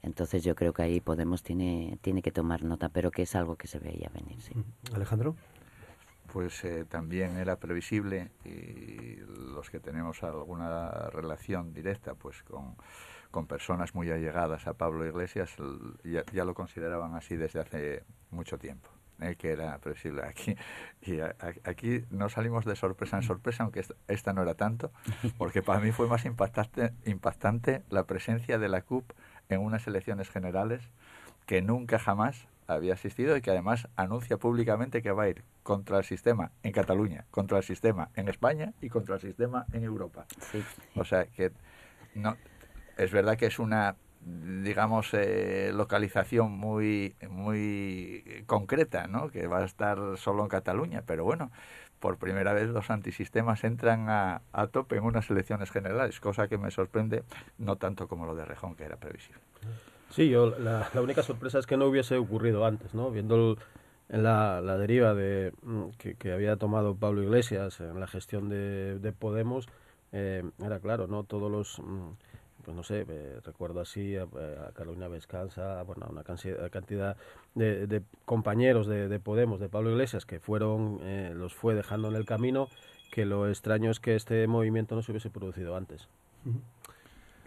[0.04, 3.56] Entonces yo creo que ahí Podemos tiene, tiene que tomar nota, pero que es algo
[3.56, 4.40] que se veía venir.
[4.40, 4.52] Sí.
[4.92, 5.34] Alejandro.
[6.32, 9.16] Pues eh, también era previsible y
[9.52, 12.74] los que tenemos alguna relación directa pues con,
[13.30, 15.54] con personas muy allegadas a Pablo Iglesias
[16.02, 18.88] ya, ya lo consideraban así desde hace mucho tiempo.
[19.20, 20.56] Eh, que era previsible aquí
[21.00, 24.90] y aquí no salimos de sorpresa en sorpresa aunque esta, esta no era tanto
[25.38, 29.12] porque para mí fue más impactante impactante la presencia de la CUP
[29.54, 30.82] en unas elecciones generales
[31.46, 35.98] que nunca jamás había asistido y que además anuncia públicamente que va a ir contra
[35.98, 40.26] el sistema en Cataluña, contra el sistema en España y contra el sistema en Europa.
[40.94, 41.52] O sea que
[42.14, 42.36] no
[42.96, 49.28] es verdad que es una digamos eh, localización muy muy concreta, ¿no?
[49.28, 51.50] Que va a estar solo en Cataluña, pero bueno,
[52.00, 56.58] por primera vez los antisistemas entran a, a tope en unas elecciones generales, cosa que
[56.58, 57.24] me sorprende
[57.58, 59.40] no tanto como lo de Rejón, que era previsible.
[60.10, 63.10] Sí, yo la, única sorpresa es que no hubiese ocurrido antes, ¿no?
[63.10, 63.56] Viendo
[64.08, 69.12] la, la, deriva de, mm, que, había tomado Pablo Iglesias en la gestión de, de
[69.12, 69.66] Podemos,
[70.12, 71.24] eh, era claro, ¿no?
[71.24, 71.80] Todos los...
[71.80, 72.12] Mm,
[72.64, 74.26] pues no sé, eh, recuerdo así a,
[74.74, 77.16] Carolina Vescanza, bueno, una cantidad
[77.54, 82.24] de, compañeros de, Podemos, de Pablo Iglesias, que fueron, eh, los fue dejando en el
[82.24, 82.68] camino,
[83.12, 86.08] que lo extraño es que este movimiento no se hubiese producido antes.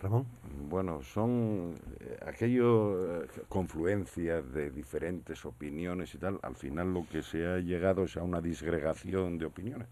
[0.01, 0.25] Ramón.
[0.69, 7.45] Bueno, son eh, aquello, confluencia de diferentes opiniones y tal, al final lo que se
[7.47, 9.87] ha llegado es a una disgregación de opiniones.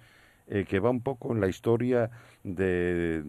[0.48, 2.12] Eh, que va un poco en la historia
[2.44, 3.26] del,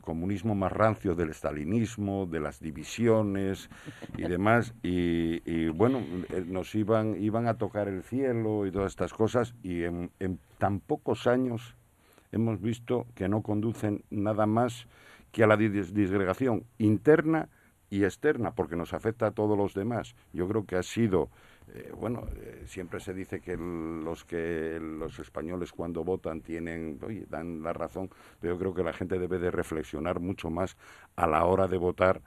[0.00, 3.70] comunismo más rancio, del estalinismo, de las divisiones
[4.16, 4.74] y demás.
[4.82, 9.84] Y, bueno, eh, nos iban, iban a tocar el cielo y todas estas cosas y
[9.84, 10.10] en,
[10.58, 11.76] tan pocos años
[12.32, 14.88] hemos visto que no conducen nada más
[15.30, 17.48] que a la disgregación interna
[17.90, 20.16] y externa, porque nos afecta a todos los demás.
[20.32, 21.30] Yo creo que ha sido
[21.74, 27.26] eh, bueno, eh, siempre se dice que los que los españoles cuando votan tienen, oye,
[27.28, 30.76] dan la razón, pero yo creo que la gente debe de reflexionar mucho más
[31.16, 32.22] a la hora de votar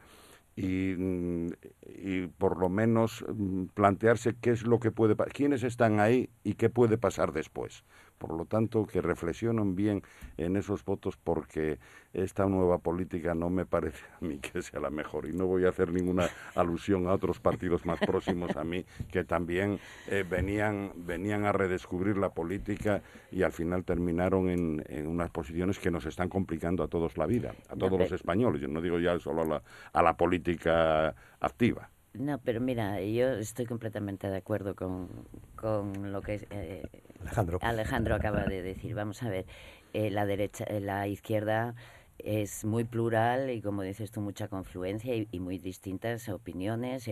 [0.55, 1.47] y, mm,
[1.85, 6.55] y por lo menos mm, plantearse qué es lo que puede quiénes están ahí y
[6.55, 7.83] qué puede pasar después.
[8.21, 10.03] Por lo tanto, que reflexionen bien
[10.37, 11.79] en esos votos porque
[12.13, 15.25] esta nueva política no me parece a mí que sea la mejor.
[15.25, 19.23] Y no voy a hacer ninguna alusión a otros partidos más próximos a mí que
[19.23, 25.79] también eh, venían, venían a redescubrir la política y al final terminaron en, unas posiciones
[25.79, 28.61] que nos están complicando a todos la vida, a todos los españoles.
[28.61, 31.89] Yo no digo ya solo a la, a la política activa.
[32.13, 35.07] No, pero mira, yo estoy completamente de acuerdo con,
[35.55, 36.83] con lo que eh,
[37.21, 37.59] Alejandro.
[37.61, 38.93] Alejandro acaba de decir.
[38.95, 39.45] Vamos a ver,
[39.93, 41.73] eh, la derecha, eh, la izquierda
[42.17, 47.09] es muy plural y como dices tú mucha confluencia y, muy distintas opiniones.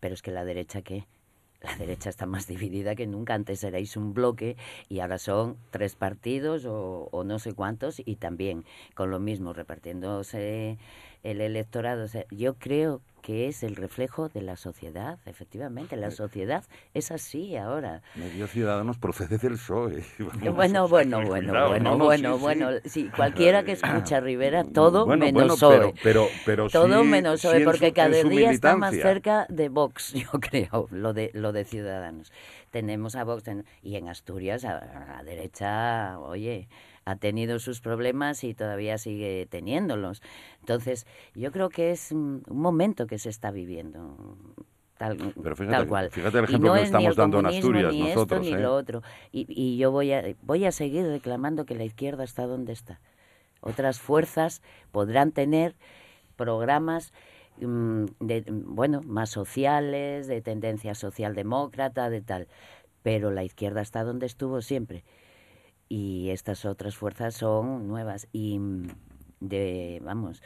[0.00, 1.06] pero es que la derecha qué?
[1.60, 3.34] La derecha está más dividida que nunca.
[3.34, 4.56] Antes erais un bloque
[4.88, 9.52] y ahora son tres partidos o, o no sé cuántos y también con lo mismo
[9.52, 10.78] repartiéndose
[11.22, 12.06] el electorado.
[12.30, 15.96] yo creo que es el reflejo de la sociedad, efectivamente.
[15.96, 18.02] La sociedad es así ahora.
[18.14, 20.04] Medio Ciudadanos procede del PSOE.
[20.50, 22.68] Bueno, bueno, bueno, bueno, bueno, bueno.
[22.84, 25.94] Sí, cualquiera que escucha a Rivera, todo menos PSOE.
[26.02, 30.88] Pero, pero, todo menos PSOE, porque cada día está más cerca de Vox, yo creo,
[30.90, 32.32] lo de, lo de Ciudadanos.
[32.70, 33.44] Tenemos a Vox
[33.82, 36.68] y en Asturias, a la derecha, oye
[37.04, 40.22] ha tenido sus problemas y todavía sigue teniéndolos.
[40.60, 44.36] Entonces, yo creo que es un momento que se está viviendo.
[44.98, 45.16] Tal,
[45.70, 46.10] tal cual.
[46.10, 48.42] Fíjate el ejemplo que estamos dando en Asturias ni nosotros.
[48.42, 48.62] Esto, ni ¿eh?
[48.62, 49.02] lo otro.
[49.32, 53.00] Y, y yo voy a, voy a seguir reclamando que la izquierda está donde está.
[53.62, 54.60] Otras fuerzas
[54.92, 55.74] podrán tener
[56.36, 57.14] programas
[57.60, 62.48] mm, de, bueno, más sociales, de tendencia socialdemócrata, de tal.
[63.02, 65.02] Pero la izquierda está donde estuvo siempre
[65.90, 68.88] y estas otras fuerzas son nuevas y mm,
[69.40, 70.40] de vamos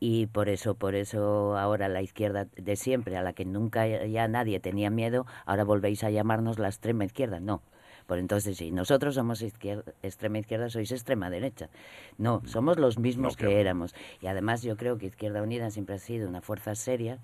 [0.00, 4.28] y por eso por eso ahora la izquierda de siempre a la que nunca ya
[4.28, 7.40] nadie tenía miedo ahora volvéis a llamarnos la extrema izquierda.
[7.40, 7.62] No
[8.06, 11.68] por entonces si nosotros somos izquierda, extrema izquierda sois extrema derecha.
[12.16, 13.94] No somos los mismos que éramos.
[14.22, 17.18] Y además yo creo que Izquierda Unida siempre ha sido una fuerza seria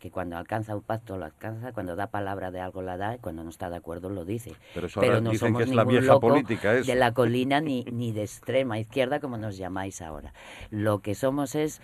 [0.00, 3.18] que cuando alcanza un pacto lo alcanza, cuando da palabra de algo la da y
[3.18, 4.54] cuando no está de acuerdo lo dice.
[4.74, 8.78] Pero, no somos que es la vieja política de la colina ni, ni de extrema
[8.78, 10.32] izquierda como nos llamáis ahora.
[10.70, 11.82] Lo que somos es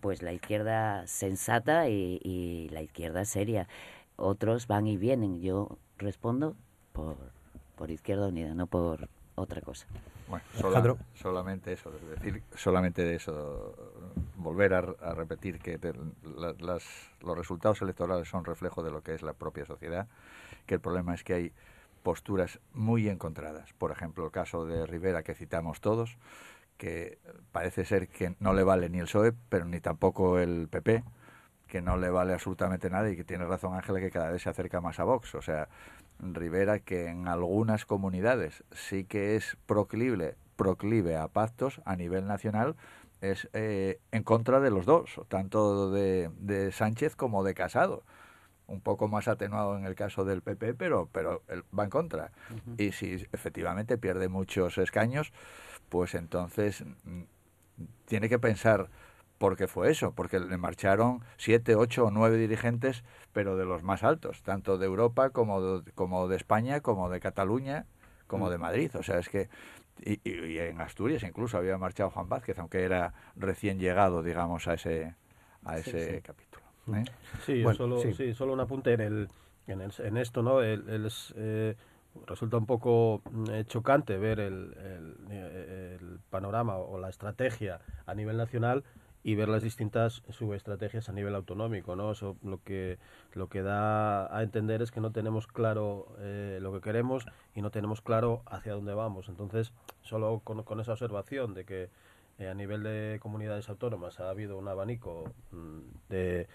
[0.00, 3.68] pues la izquierda sensata y, la izquierda seria.
[4.16, 5.40] Otros van y vienen.
[5.40, 6.56] Yo respondo
[6.92, 7.16] por,
[7.76, 9.86] por Izquierda Unida, no por otra cosa.
[10.28, 10.44] Bueno,
[11.14, 13.74] solamente eso, decir, solamente de eso,
[14.42, 15.78] volver a, repetir que
[16.22, 20.08] los resultados electorales son reflejo de lo que es la propia sociedad,
[20.66, 21.52] que el problema es que hay
[22.02, 23.72] posturas muy encontradas.
[23.74, 26.16] Por ejemplo, el caso de Rivera que citamos todos,
[26.76, 27.18] que
[27.52, 31.04] parece ser que no le vale ni el PSOE, pero ni tampoco el PP,
[31.68, 34.50] que no le vale absolutamente nada y que tiene razón Ángela que cada vez se
[34.50, 35.34] acerca más a Vox.
[35.34, 35.68] O sea,
[36.18, 42.76] Rivera que en algunas comunidades sí que es proclive, proclive a pactos a nivel nacional,
[43.20, 48.02] es eh, en contra de los dos, tanto de, Sánchez como de Casado.
[48.66, 51.42] un poco más atenuado en el caso del PP, pero, pero
[51.76, 52.30] va en contra.
[52.78, 55.32] Y si efectivamente pierde muchos escaños,
[55.88, 57.22] pues entonces mm,
[58.04, 58.88] tiene que pensar
[59.38, 63.82] por qué fue eso, porque le marcharon siete, ocho o nueve dirigentes, pero de los
[63.82, 67.86] más altos, tanto de Europa como de, como de España, como de Cataluña,
[68.26, 68.90] como de Madrid.
[68.96, 69.48] O sea, es que
[70.04, 75.14] y, en Asturias incluso había marchado Juan Vázquez, aunque era recién llegado, digamos, a ese
[75.64, 76.64] a ese capítulo.
[76.94, 77.04] ¿eh?
[77.44, 78.34] Sí, solo, sí.
[78.34, 79.28] solo un apunte en el
[79.66, 80.62] en, en esto, ¿no?
[80.62, 81.76] El, eh,
[82.26, 84.74] resulta un poco mm, chocante ver el,
[85.30, 88.84] el, panorama o la estrategia a nivel nacional
[89.22, 92.12] y ver las distintas subestrategias a nivel autonómico, ¿no?
[92.12, 92.98] Eso lo que
[93.32, 97.62] lo que da a entender es que no tenemos claro eh, lo que queremos y
[97.62, 99.28] no tenemos claro hacia dónde vamos.
[99.28, 101.90] Entonces, solo con, con esa observación de que
[102.38, 106.48] eh, a nivel de comunidades autónomas ha habido un abanico mm, de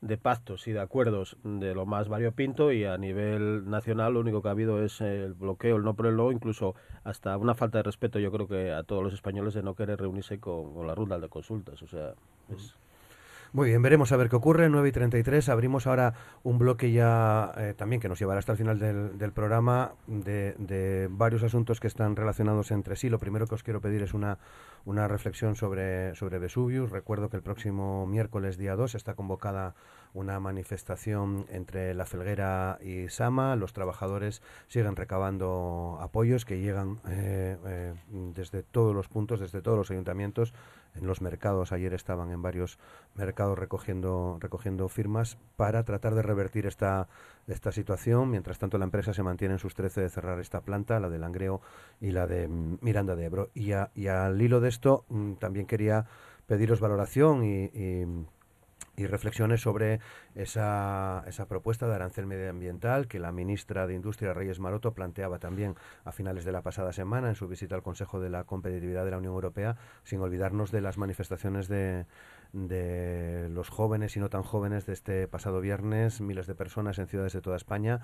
[0.00, 4.40] de pactos y de acuerdos de lo más variopinto y a nivel nacional lo único
[4.40, 7.78] que ha habido es el bloqueo, el no por el no, incluso hasta una falta
[7.78, 10.94] de respeto yo creo que a todos los españoles de no querer reunirse con, la
[10.94, 11.82] ruta de consultas.
[11.82, 12.14] O sea,
[12.48, 12.74] es...
[13.52, 14.68] Muy bien, veremos a ver qué ocurre.
[14.68, 15.48] 9 y 33.
[15.48, 19.32] Abrimos ahora un bloque ya eh, también que nos llevará hasta el final del, del
[19.32, 23.08] programa de, de, varios asuntos que están relacionados entre sí.
[23.08, 24.38] Lo primero que os quiero pedir es una,
[24.84, 26.92] una reflexión sobre, sobre Vesuvius.
[26.92, 29.74] Recuerdo que el próximo miércoles, día 2, está convocada
[30.14, 33.56] una manifestación entre La Felguera y Sama.
[33.56, 37.94] Los trabajadores siguen recabando apoyos que llegan eh, eh,
[38.34, 40.52] desde todos los puntos, desde todos los ayuntamientos.
[40.96, 42.78] En los mercados, ayer estaban en varios
[43.14, 47.06] mercados recogiendo, recogiendo firmas para tratar de revertir esta,
[47.46, 48.28] esta situación.
[48.30, 51.18] Mientras tanto, la empresa se mantiene en sus 13 de cerrar esta planta, la de
[51.18, 51.60] Langreo
[52.00, 53.50] y la de Miranda de Ebro.
[53.54, 56.06] Y, y al hilo de esto, mm, también quería
[56.48, 58.26] pediros valoración y
[59.06, 60.00] reflexiones sobre
[60.34, 65.76] esa, esa propuesta de arancel medioambiental que la ministra de Industria, Reyes Maroto, planteaba también
[66.04, 69.10] a finales de la pasada semana en su visita al Consejo de la Competitividad de
[69.10, 72.06] la Unión Europea, sin olvidarnos de las manifestaciones de,
[72.52, 77.06] de los jóvenes y no tan jóvenes de este pasado viernes, miles de personas en
[77.06, 78.00] ciudades de toda España,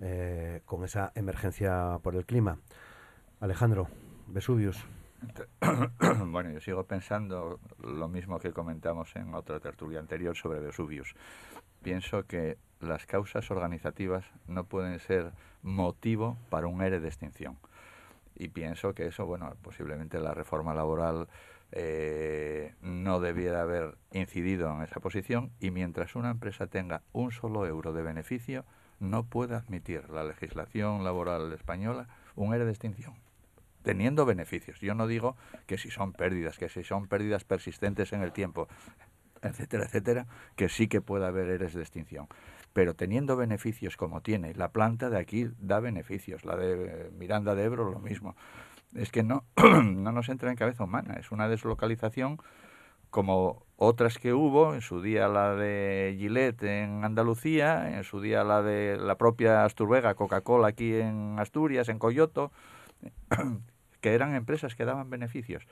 [0.00, 2.58] eh, con esa emergencia por el clima.
[3.40, 3.88] Alejandro,
[4.28, 4.84] Vesuvius.
[6.26, 11.14] bueno, yo sigo pensando lo mismo que comentamos en otra tertulia anterior sobre Vesuvius.
[11.82, 17.58] Pienso que las causas organizativas no pueden ser motivo para un ERE de extinción.
[18.34, 21.28] Y pienso que eso, bueno, posiblemente la reforma laboral
[21.72, 27.66] eh, no debiera haber incidido en esa posición y mientras una empresa tenga un solo
[27.66, 28.64] euro de beneficio,
[28.98, 33.14] no puede admitir la legislación laboral española un ERE de extinción
[33.82, 34.80] teniendo beneficios.
[34.80, 38.68] Yo no digo que si son pérdidas, que si son pérdidas persistentes en el tiempo,
[39.42, 42.28] etcétera, etcétera, que sí que pueda haber eres de extinción.
[42.72, 47.64] Pero teniendo beneficios como tiene, la planta de aquí da beneficios, la de Miranda de
[47.64, 48.36] Ebro lo mismo.
[48.94, 52.38] Es que no, no nos entra en cabeza humana, es una deslocalización
[53.10, 58.44] como otras que hubo, en su día la de Gillette en Andalucía, en su día
[58.44, 62.52] la de la propia Asturvega, Coca-Cola aquí en Asturias, en Coyoto,
[64.00, 65.66] que eran empresas que daban beneficios,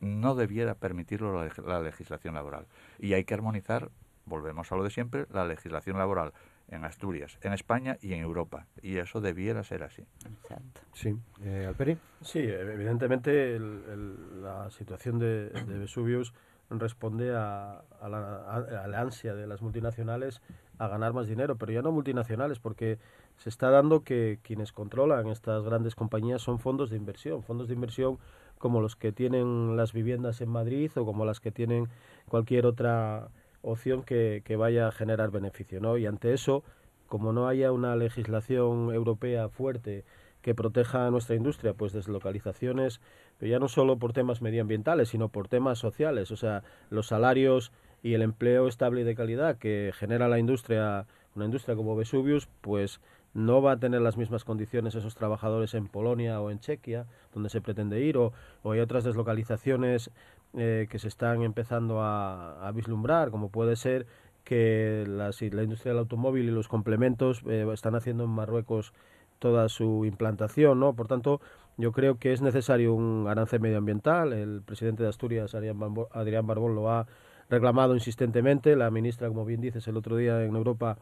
[0.00, 2.66] no debiera permitirlo la, legislación laboral.
[2.98, 3.90] Y hay que armonizar,
[4.24, 6.32] volvemos a lo de siempre, la legislación laboral
[6.68, 8.66] en Asturias, en España y en Europa.
[8.82, 10.02] Y eso debiera ser así.
[10.42, 10.80] Exacto.
[10.92, 11.16] Sí.
[11.42, 11.96] Eh, Alperi.
[12.20, 16.32] Sí, evidentemente la situación de, de Vesuvius
[16.70, 20.42] responde a, la, ansia de las multinacionales
[20.78, 22.98] a ganar más dinero, pero ya no multinacionales, porque
[23.36, 27.74] se está dando que quienes controlan estas grandes compañías son fondos de inversión, fondos de
[27.74, 28.18] inversión
[28.58, 31.88] como los que tienen las viviendas en Madrid o como las que tienen
[32.28, 33.28] cualquier otra
[33.62, 35.80] opción que, que vaya a generar beneficio.
[35.80, 35.98] ¿no?
[35.98, 36.64] Y ante eso,
[37.06, 40.04] como no haya una legislación europea fuerte
[40.46, 43.00] que proteja a nuestra industria, pues deslocalizaciones,
[43.36, 47.72] pero ya no solo por temas medioambientales, sino por temas sociales, o sea, los salarios
[48.00, 52.48] y el empleo estable y de calidad que genera la industria, una industria como Vesuvius,
[52.60, 53.00] pues
[53.36, 57.50] no va a tener las mismas condiciones esos trabajadores en Polonia o en Chequia, donde
[57.50, 58.32] se pretende ir, o,
[58.64, 60.10] hay otras deslocalizaciones
[60.56, 64.06] eh, que se están empezando a, vislumbrar, como puede ser
[64.42, 65.30] que la
[65.62, 68.94] industria del automóvil y los complementos eh, están haciendo en Marruecos
[69.38, 70.94] toda su implantación, ¿no?
[70.94, 71.42] Por tanto,
[71.76, 74.32] yo creo que es necesario un arancel medioambiental.
[74.32, 77.06] El presidente de Asturias, Adrián Barbón, lo ha
[77.50, 78.76] reclamado insistentemente.
[78.76, 80.96] La ministra, como bien dices, el otro día en Europa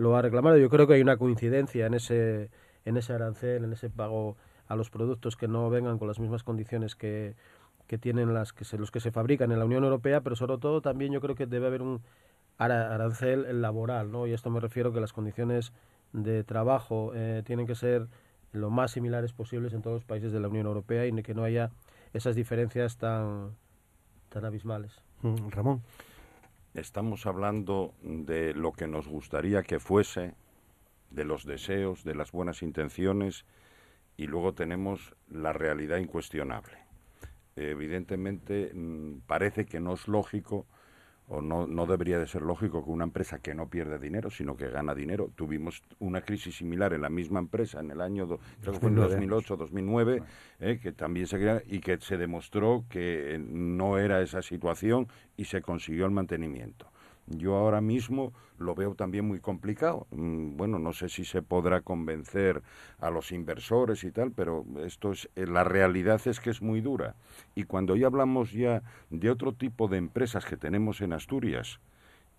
[0.00, 0.56] lo ha reclamado.
[0.56, 2.50] Yo creo que hay una coincidencia en ese,
[2.86, 6.42] en ese arancel, en ese pago a los productos que no vengan con las mismas
[6.42, 7.34] condiciones que,
[7.86, 10.56] que tienen las que se, los que se fabrican en la Unión Europea, pero sobre
[10.56, 12.00] todo también yo creo que debe haber un
[12.56, 14.26] arancel laboral, ¿no?
[14.26, 15.72] Y esto me refiero que las condiciones
[16.14, 18.08] de trabajo eh, tienen que ser
[18.52, 21.44] lo más similares posibles en todos los países de la Unión Europea y que no
[21.44, 21.72] haya
[22.14, 23.50] esas diferencias tan,
[24.30, 24.92] tan abismales.
[25.20, 25.82] Mm, Ramón.
[26.74, 30.34] Estamos hablando de lo que nos gustaría que fuese,
[31.10, 33.44] de los deseos, de las buenas intenciones,
[34.16, 36.78] y luego tenemos la realidad incuestionable.
[37.56, 40.66] Evidentemente, mm, parece que no es lógico
[41.30, 44.56] o no, no debería de ser lógico que una empresa que no pierde dinero, sino
[44.56, 45.30] que gana dinero.
[45.36, 50.22] Tuvimos una crisis similar en la misma empresa en el año, en 2008, 2009,
[50.58, 55.06] eh, que también se crea, y que se demostró que no era esa situación
[55.36, 56.90] y se consiguió el mantenimiento.
[57.26, 60.06] Yo ahora mismo lo veo también muy complicado.
[60.10, 62.62] Mm, bueno, no sé si se podrá convencer
[62.98, 66.80] a los inversores y tal, pero esto es eh, la realidad es que es muy
[66.80, 67.14] dura.
[67.54, 71.80] Y cuando ya hablamos ya de otro tipo de empresas que tenemos en Asturias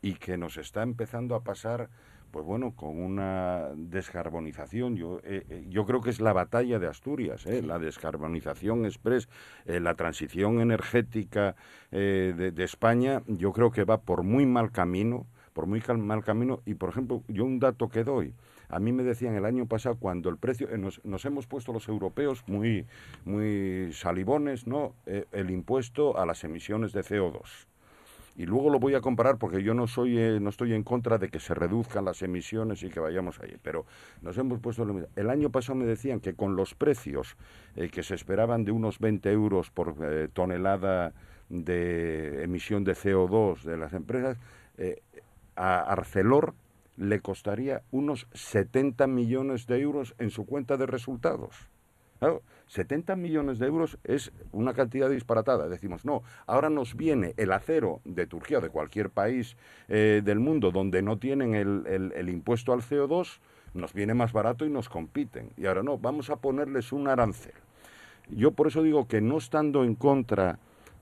[0.02, 1.90] y que nos está empezando a pasar
[2.32, 4.96] pues bueno, con una descarbonización.
[4.96, 7.62] Yo, eh, eh, yo creo que es la batalla de Asturias, ¿eh?
[7.62, 9.30] la descarbonización express,
[9.66, 11.56] la transición energética
[11.92, 16.62] de, España, yo creo que va por muy mal camino, por muy mal camino.
[16.66, 18.34] Y, por ejemplo, yo un dato que doy,
[18.70, 21.88] a mí me decían el año pasado cuando el precio, nos, nos hemos puesto los
[21.88, 22.86] europeos muy,
[23.26, 24.96] muy salivones, ¿no?
[25.06, 27.71] el impuesto a las emisiones de CO2
[28.36, 31.18] y luego lo voy a comparar porque yo no soy eh, no estoy en contra
[31.18, 33.86] de que se reduzcan las emisiones y que vayamos ahí pero
[34.22, 37.36] nos hemos puesto el año pasado me decían que con los precios
[37.76, 41.14] eh, que se esperaban de unos 20 euros por eh, tonelada
[41.50, 44.38] de emisión de CO2 de las empresas
[45.56, 46.54] a Arcelor
[46.96, 51.70] le costaría unos 70 millones de euros en su cuenta de resultados
[52.72, 55.68] 70 millones de euros es una cantidad disparatada.
[55.68, 59.58] Decimos, no, ahora nos viene el acero de Turquía o de cualquier país
[59.90, 63.40] eh, del mundo donde no tienen el, el impuesto al CO2,
[63.74, 65.50] nos viene más barato y nos compiten.
[65.58, 67.56] Y ahora no, vamos a ponerles un arancel.
[68.30, 70.58] Yo por eso digo que no estando en contra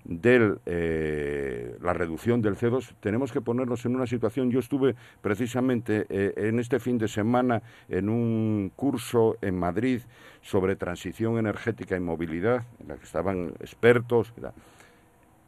[0.09, 4.49] de eh, la reducción del CO2, tenemos que ponernos en una situación.
[4.49, 10.01] Yo estuve precisamente eh, en este fin de semana en un curso en Madrid
[10.41, 14.33] sobre transición energética y movilidad, en la que estaban expertos.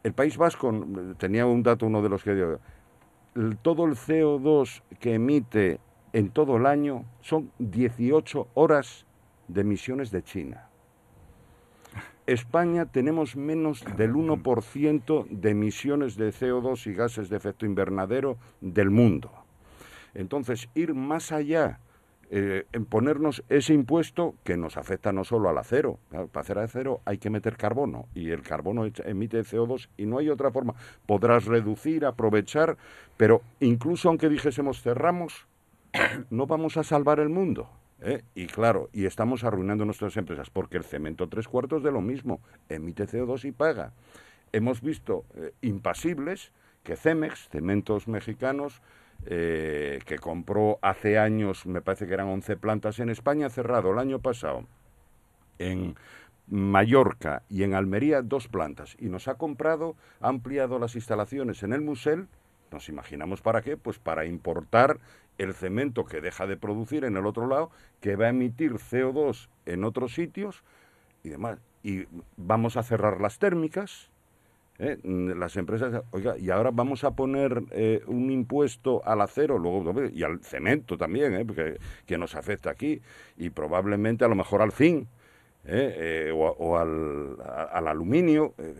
[0.04, 0.72] El País Vasco
[1.18, 2.56] tenía un dato, uno de los que
[3.62, 5.80] todo el CO2 que emite
[6.12, 9.06] en todo el año son 18 horas
[9.48, 10.68] de emisiones de China.
[12.26, 18.90] España tenemos menos del 1% de emisiones de CO2 y gases de efecto invernadero del
[18.90, 19.32] mundo.
[20.14, 21.80] Entonces, ir más allá
[22.30, 25.98] eh, en ponernos ese impuesto que nos afecta no solo al acero.
[26.10, 30.30] para hacer acero hay que meter carbono y el carbono emite CO2 y no hay
[30.30, 30.74] otra forma.
[31.06, 32.78] Podrás reducir, aprovechar,
[33.18, 35.46] pero incluso aunque dijésemos cerramos,
[36.30, 37.68] no vamos a salvar el mundo.
[38.02, 38.22] ¿Eh?
[38.34, 42.40] Y claro, y estamos arruinando nuestras empresas, porque el cemento tres cuartos de lo mismo,
[42.68, 43.92] emite CO2 y paga.
[44.52, 48.82] Hemos visto eh, impasibles que Cemex, cementos mexicanos,
[49.26, 53.98] eh, que compró hace años, me parece que eran 11 plantas en España, cerrado el
[53.98, 54.66] año pasado
[55.58, 55.94] en
[56.48, 61.72] Mallorca y en Almería dos plantas y nos ha comprado, ha ampliado las instalaciones en
[61.72, 62.28] el Musel,
[62.72, 64.98] nos imaginamos para qué, pues para importar
[65.38, 67.70] el cemento que deja de producir en el otro lado,
[68.00, 70.62] que va a emitir CO2 en otros sitios
[71.24, 71.58] y demás.
[71.82, 72.06] Y
[72.36, 74.10] vamos a cerrar las térmicas,
[74.78, 74.98] ¿eh?
[75.04, 80.22] las empresas, oiga, y ahora vamos a poner eh, un impuesto al acero luego y
[80.22, 81.78] al cemento también, ¿eh?
[82.06, 83.00] Que nos afecta aquí,
[83.36, 85.06] y probablemente a lo mejor al zinc.
[85.64, 86.28] ¿Eh?
[86.28, 87.36] Eh, o, al,
[87.72, 88.74] al, aluminio, eh,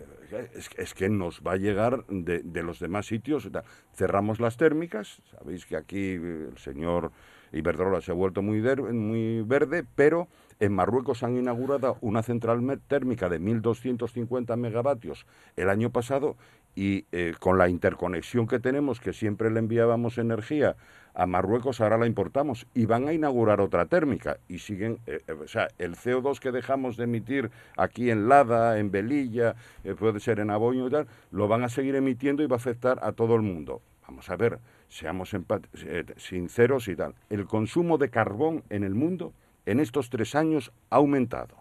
[0.76, 3.48] es, que nos va a llegar de, de, los demás sitios.
[3.94, 7.12] Cerramos las térmicas, sabéis que aquí el señor
[7.52, 8.62] Iberdrola se ha vuelto muy,
[8.92, 10.28] muy verde, pero
[10.58, 15.26] en Marruecos han inaugurado una central térmica de 1.250 megavatios
[15.56, 16.36] el año pasado
[16.74, 17.04] y
[17.38, 20.76] con la interconexión que tenemos, que siempre le enviábamos energía
[21.14, 25.32] a Marruecos ahora la importamos y van a inaugurar otra térmica y siguen, eh, eh,
[25.32, 29.54] o sea, el CO2 que dejamos de emitir aquí en Lada, en Belilla,
[29.84, 32.58] eh, puede ser en Aboño y tal, lo van a seguir emitiendo y va a
[32.58, 33.82] afectar a todo el mundo.
[34.06, 34.58] Vamos a ver,
[34.88, 35.34] seamos
[36.16, 37.14] sinceros y tal.
[37.30, 39.32] El consumo de carbón en el mundo
[39.64, 41.56] en estos tres años ha aumentado.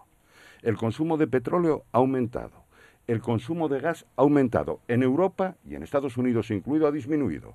[0.62, 2.61] El consumo de petróleo ha aumentado.
[3.06, 4.80] El consumo de gas ha aumentado.
[4.88, 7.54] En Europa y en Estados Unidos incluido ha disminuido.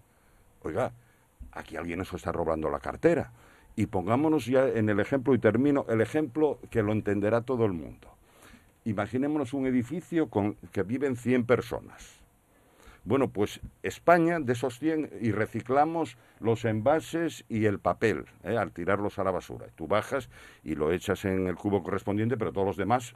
[0.63, 0.91] Oiga,
[1.51, 3.31] aquí alguien nos está robando la cartera.
[3.75, 7.73] Y pongámonos ya en el ejemplo, y termino, el ejemplo que lo entenderá todo el
[7.73, 8.07] mundo.
[8.85, 12.17] Imaginémonos un edificio con que viven 100 personas.
[13.07, 18.57] Bueno, pues España de esos 100 y reciclamos los envases y el papel ¿eh?
[18.57, 19.67] al tirarlos a la basura.
[19.75, 20.29] Tú bajas
[20.61, 23.13] y lo echas en el cubo correspondiente, pero todos los demás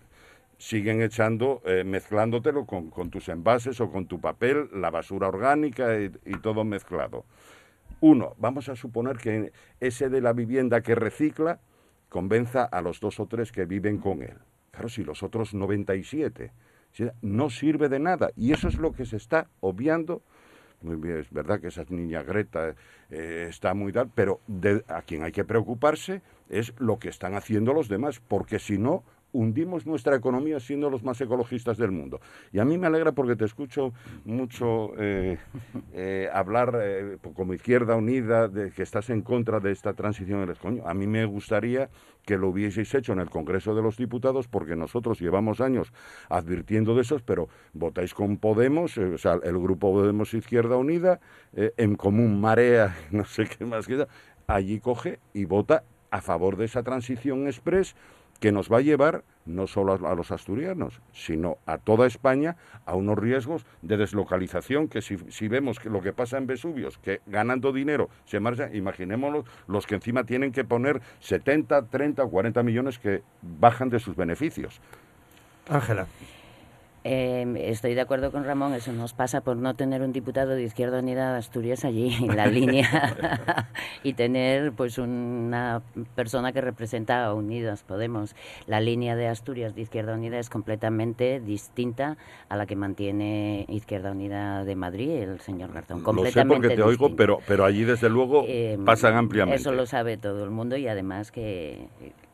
[0.57, 6.09] siguen echando, eh, mezclándotelo con, tus envases o con tu papel, la basura orgánica y,
[6.41, 7.25] todo mezclado.
[7.99, 11.59] Uno, vamos a suponer que ese de la vivienda que recicla
[12.09, 14.37] convenza a los dos o tres que viven con él.
[14.71, 16.51] Claro, si los otros 97
[17.21, 18.31] no sirve de nada.
[18.35, 20.21] Y eso es lo que se está obviando.
[20.81, 22.75] Muy bien, es verdad que esa niña Greta
[23.09, 24.41] eh, está muy tal, pero
[24.87, 29.03] a quien hay que preocuparse es lo que están haciendo los demás, porque si no,
[29.33, 32.21] hundimos nuestra economía siendo los más ecologistas del mundo.
[32.51, 33.93] Y a mí me alegra porque te escucho
[34.25, 35.37] mucho eh,
[35.93, 40.53] eh, hablar eh, como Izquierda Unida de que estás en contra de esta transición.
[40.61, 41.89] Coño, a mí me gustaría
[42.25, 45.91] que lo hubieseis hecho en el Congreso de los Diputados porque nosotros llevamos años
[46.29, 51.19] advirtiendo de esos, pero votáis con Podemos, o sea, el grupo Podemos Izquierda Unida,
[51.53, 54.07] en común marea, no sé qué más queda,
[54.47, 57.95] allí coge y vota a favor de esa transición express
[58.41, 62.95] que nos va a llevar no solo a, los asturianos, sino a toda España a
[62.95, 67.71] unos riesgos de deslocalización que si, vemos que lo que pasa en Vesuvios, que ganando
[67.71, 72.97] dinero se marcha, imaginémonos los que encima tienen que poner 70, 30 o 40 millones
[72.97, 74.81] que bajan de sus beneficios.
[75.69, 76.07] Ángela.
[77.03, 80.61] Eh, estoy de acuerdo con Ramón, eso nos pasa por no tener un diputado de
[80.61, 83.67] Izquierda Unida de Asturias allí en la línea
[84.03, 85.81] y tener pues una
[86.13, 88.35] persona que representa a Unidas Podemos.
[88.67, 92.17] La línea de Asturias de Izquierda Unida es completamente distinta
[92.49, 96.03] a la que mantiene Izquierda Unida de Madrid, el señor Garzón.
[96.03, 99.59] Completamente no sé porque te oigo, pero, pero allí desde luego eh, pasan ampliamente.
[99.59, 101.87] Eso lo sabe todo el mundo y además que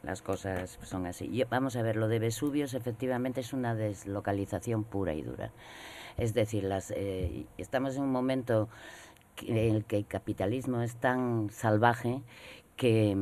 [0.07, 1.43] las cosas son así.
[1.49, 5.51] vamos a ver, lo de Vesuvios efectivamente es una deslocalización pura y dura.
[6.17, 8.69] Es decir, las, eh, estamos en un momento
[9.41, 12.21] en el que el capitalismo es tan salvaje
[12.77, 13.17] que,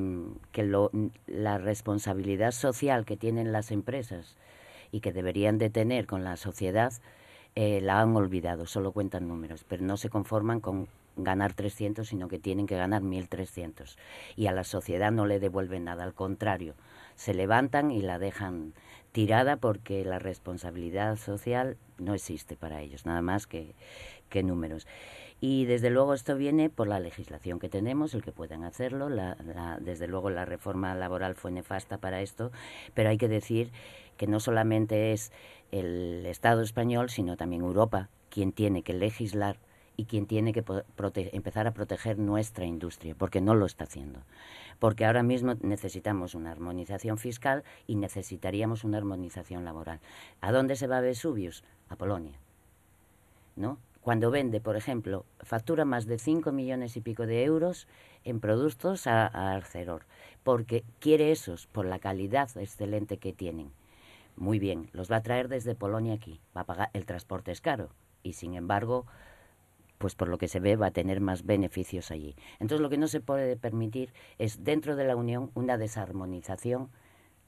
[0.52, 0.64] que
[1.26, 4.38] la responsabilidad social que tienen las empresas
[4.92, 6.94] y que deberían de tener con la sociedad
[7.56, 12.28] eh, la han olvidado, solo cuentan números, pero no se conforman con ganar 300, sino
[12.28, 13.98] que tienen que ganar 1.300.
[14.36, 16.76] Y a la sociedad no le devuelven nada, al contrario,
[17.16, 18.74] se levantan y la dejan
[19.12, 23.74] tirada porque la responsabilidad social no existe para ellos, nada más que,
[24.30, 24.88] que números.
[25.42, 29.10] Y desde luego esto viene por la legislación que tenemos, el que puedan hacerlo.
[29.10, 29.36] La,
[29.80, 32.52] desde luego la reforma laboral fue nefasta para esto,
[32.94, 33.72] pero hay que decir
[34.18, 35.32] que no solamente es
[35.72, 39.58] el Estado español, sino también Europa quien tiene que legislar
[39.98, 40.64] y quien tiene que
[41.34, 44.22] empezar a proteger nuestra industria, porque no lo está haciendo.
[44.80, 50.00] Porque ahora mismo necesitamos una armonización fiscal y necesitaríamos una armonización laboral.
[50.42, 51.64] ¿A dónde se va Vesuvius?
[51.90, 52.38] A Polonia.
[53.56, 53.78] ¿No?
[54.02, 57.88] Cuando vende, por ejemplo, factura más de 5 millones y pico de euros
[58.24, 60.06] en productos a, a Arcelor,
[60.44, 63.72] porque quiere esos por la calidad excelente que tienen.
[64.36, 67.62] Muy bien, los va a traer desde Polonia aquí, va a pagar, el transporte es
[67.62, 67.90] caro
[68.26, 69.06] y sin embargo
[69.98, 72.36] pues por lo que se ve va a tener más beneficios allí.
[72.60, 76.90] Entonces lo que no se puede permitir es dentro de la Unión una desarmonización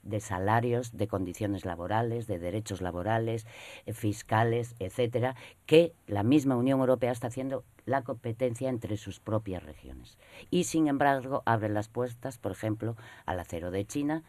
[0.02, 3.46] de salarios, de condiciones laborales, de derechos laborales,
[3.86, 5.36] eh, fiscales, etcétera,
[5.66, 10.18] que la misma Unión Europea está haciendo la competencia entre sus propias regiones.
[10.50, 12.96] Y sin embargo, abre las puertas, por ejemplo,
[13.26, 14.22] al acero de China,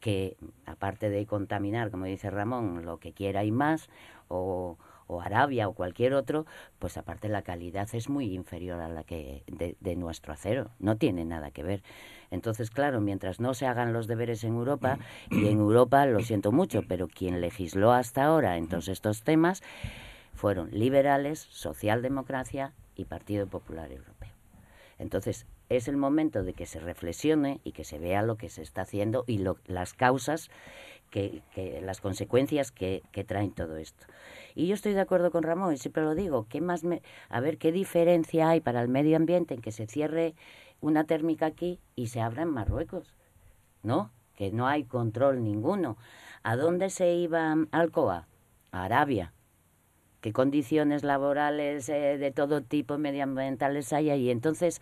[0.00, 3.90] que aparte de contaminar, como dice Ramón, lo que quiera y más,
[4.28, 4.78] o,
[5.10, 6.46] o Arabia o cualquier otro,
[6.78, 11.24] pues aparte la calidad es muy inferior a la que de, nuestro acero, no tiene
[11.24, 11.82] nada que ver.
[12.30, 14.98] Entonces, claro, mientras no se hagan los deberes en Europa,
[15.30, 19.62] y en Europa lo siento mucho, pero quien legisló hasta ahora en todos estos temas
[20.34, 24.30] fueron liberales, socialdemocracia y Partido Popular Europeo.
[24.98, 28.62] Entonces, es el momento de que se reflexione y que se vea lo que se
[28.62, 30.50] está haciendo y las causas,
[31.10, 31.42] que,
[31.82, 34.06] las consecuencias que traen todo esto.
[34.54, 37.40] Y yo estoy de acuerdo con Ramón, y siempre lo digo, ¿qué más me, a
[37.40, 40.34] ver qué diferencia hay para el medio ambiente en que se cierre
[40.80, 43.14] una térmica aquí y se abra en Marruecos,
[43.82, 44.10] ¿no?
[44.34, 45.96] Que no hay control ninguno.
[46.42, 48.26] ¿A dónde se iba Alcoa?
[48.72, 49.32] A Arabia.
[50.20, 54.30] ¿Qué condiciones laborales eh, de todo tipo medioambientales hay ahí?
[54.30, 54.80] Entonces,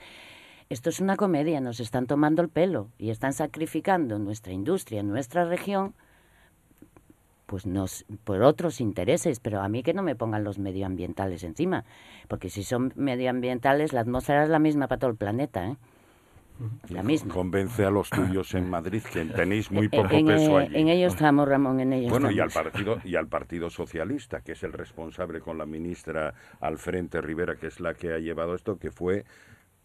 [0.68, 5.44] esto es una comedia, nos están tomando el pelo y están sacrificando nuestra industria, nuestra
[5.44, 5.94] región,
[7.48, 11.86] pues nos, por otros intereses, pero a mí que no me pongan los medioambientales encima,
[12.28, 15.66] porque si son medioambientales, la atmósfera es la misma para todo el planeta.
[15.66, 15.76] ¿eh?
[16.90, 17.32] la misma.
[17.32, 20.76] Convence a los tuyos en Madrid que tenéis muy poco en, peso allí.
[20.76, 24.52] en ello estamos, Ramón, en ello Bueno, y al partido y al Partido Socialista, que
[24.52, 28.54] es el responsable con la ministra al frente Rivera, que es la que ha llevado
[28.54, 29.24] esto, que fue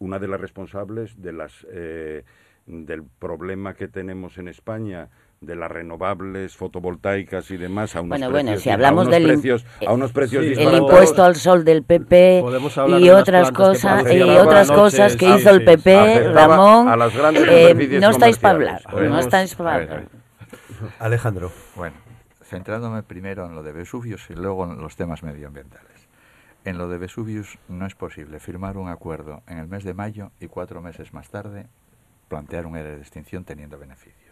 [0.00, 2.24] una de las responsables de las eh,
[2.66, 5.08] del problema que tenemos en España
[5.46, 9.12] de las renovables fotovoltaicas y demás a unos Bueno, precios, bueno, si a hablamos unos
[9.14, 13.00] del im- precios, a unos precios Sí, El impuesto al sol del PP Podemos hablar
[13.00, 16.88] y otras cosas parecían y otras cosas que hizo el PP, Ramón.
[16.88, 20.04] a las grandes eh, no estáis para hablar, no estáis para a hablar.
[20.98, 21.50] Alejandro.
[21.76, 21.96] Bueno,
[22.42, 25.88] centrándome primero en lo de Vesuvius y luego en los temas medioambientales.
[26.64, 30.30] En lo de Vesuvius no es posible firmar un acuerdo en el mes de mayo
[30.40, 31.66] y cuatro meses más tarde
[32.28, 34.23] plantear un ERE de extinción teniendo beneficios.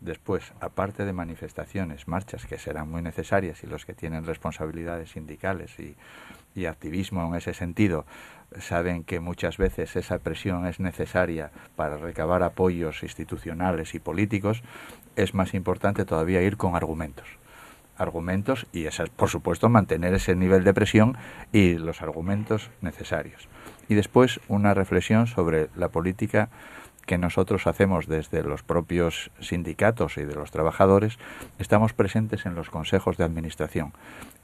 [0.00, 5.78] Después, aparte de manifestaciones, marchas que serán muy necesarias y los que tienen responsabilidades sindicales
[5.80, 5.96] y,
[6.54, 8.06] y activismo en ese sentido
[8.60, 14.62] saben que muchas veces esa presión es necesaria para recabar apoyos institucionales y políticos,
[15.16, 17.26] es más importante todavía ir con argumentos.
[17.96, 21.16] Argumentos y, esas, por supuesto, mantener ese nivel de presión
[21.52, 23.48] y los argumentos necesarios.
[23.88, 26.48] Y después una reflexión sobre la política
[27.08, 31.18] que nosotros hacemos desde los propios sindicatos y de los trabajadores,
[31.58, 33.94] estamos presentes en los consejos de administración.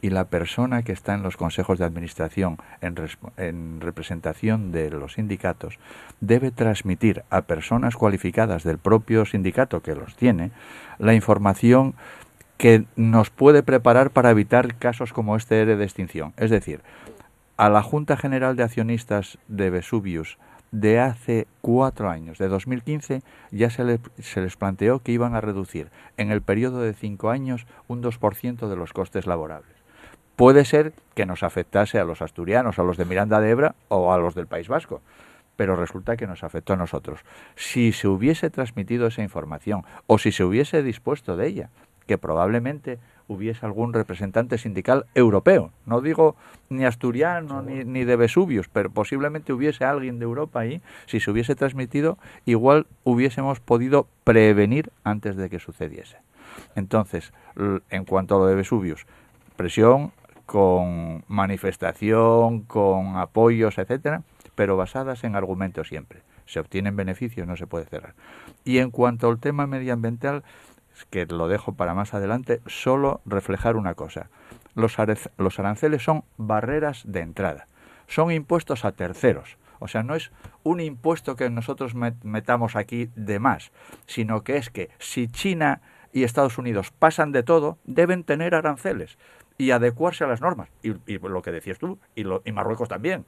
[0.00, 5.78] Y la persona que está en los consejos de administración en, representación de los sindicatos
[6.20, 10.50] debe transmitir a personas cualificadas del propio sindicato que los tiene
[10.98, 11.94] la información
[12.56, 16.32] que nos puede preparar para evitar casos como este de extinción.
[16.38, 16.80] Es decir,
[17.58, 20.38] a la Junta General de Accionistas de Vesuvius
[20.74, 23.22] de hace cuatro años, de 2015,
[23.52, 27.30] ya se, le- se les planteó que iban a reducir en el periodo de cinco
[27.30, 29.70] años un 2% de los costes laborables.
[30.34, 34.12] Puede ser que nos afectase a los asturianos, a los de Miranda de Ebra o
[34.12, 35.00] a los del País Vasco,
[35.54, 37.20] pero resulta que nos afectó a nosotros.
[37.54, 41.70] Si se hubiese transmitido esa información o si se hubiese dispuesto de ella,
[42.08, 42.98] que probablemente
[43.28, 46.36] hubiese algún representante sindical europeo, no digo
[46.68, 51.30] ni asturiano ni, ni de Vesuvius, pero posiblemente hubiese alguien de Europa ahí, si se
[51.30, 56.18] hubiese transmitido, igual hubiésemos podido prevenir antes de que sucediese.
[56.76, 57.32] Entonces,
[57.90, 59.06] en cuanto a lo de Vesuvius,
[59.56, 60.12] presión
[60.46, 64.22] con manifestación, con apoyos, etcétera,
[64.54, 66.20] pero basadas en argumentos siempre.
[66.46, 68.14] Se obtienen beneficios, no se puede cerrar.
[68.64, 70.44] Y en cuanto al tema medioambiental,
[71.10, 74.30] que lo dejo para más adelante, solo reflejar una cosa.
[74.74, 74.98] Los,
[75.58, 77.68] aranceles son barreras de entrada,
[78.06, 79.58] son impuestos a terceros.
[79.80, 80.32] O sea, no es
[80.62, 83.70] un impuesto que nosotros met- metamos aquí de más,
[84.06, 85.82] sino que es que si China
[86.12, 89.18] y Estados Unidos pasan de todo, deben tener aranceles
[89.58, 90.68] y adecuarse a las normas.
[90.82, 93.24] Y, lo que decías tú, y, Marruecos también.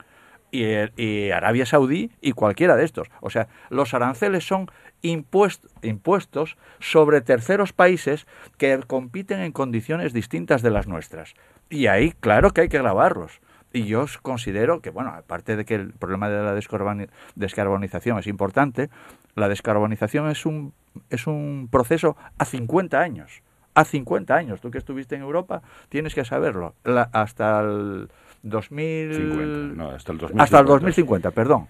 [0.51, 3.09] Y, Arabia Saudí y cualquiera de estos.
[3.21, 4.71] O sea, los aranceles son
[5.01, 8.27] impuestos sobre terceros países
[8.57, 11.33] que compiten en condiciones distintas de las nuestras.
[11.69, 13.39] Y ahí, claro que hay que grabarlos.
[13.73, 18.27] Y yo considero que, bueno, aparte de que el problema de la descarboni- descarbonización es
[18.27, 18.89] importante,
[19.35, 20.73] la descarbonización es un,
[21.09, 23.41] es un proceso a 50 años.
[23.75, 24.61] A 50 años.
[24.61, 26.73] Tú que estuviste en Europa tienes que saberlo.
[26.83, 28.09] La- hasta el
[28.43, 29.13] 2000...
[29.13, 30.43] 50, no, hasta el 2050.
[30.43, 31.67] Hasta el 2050, perdón.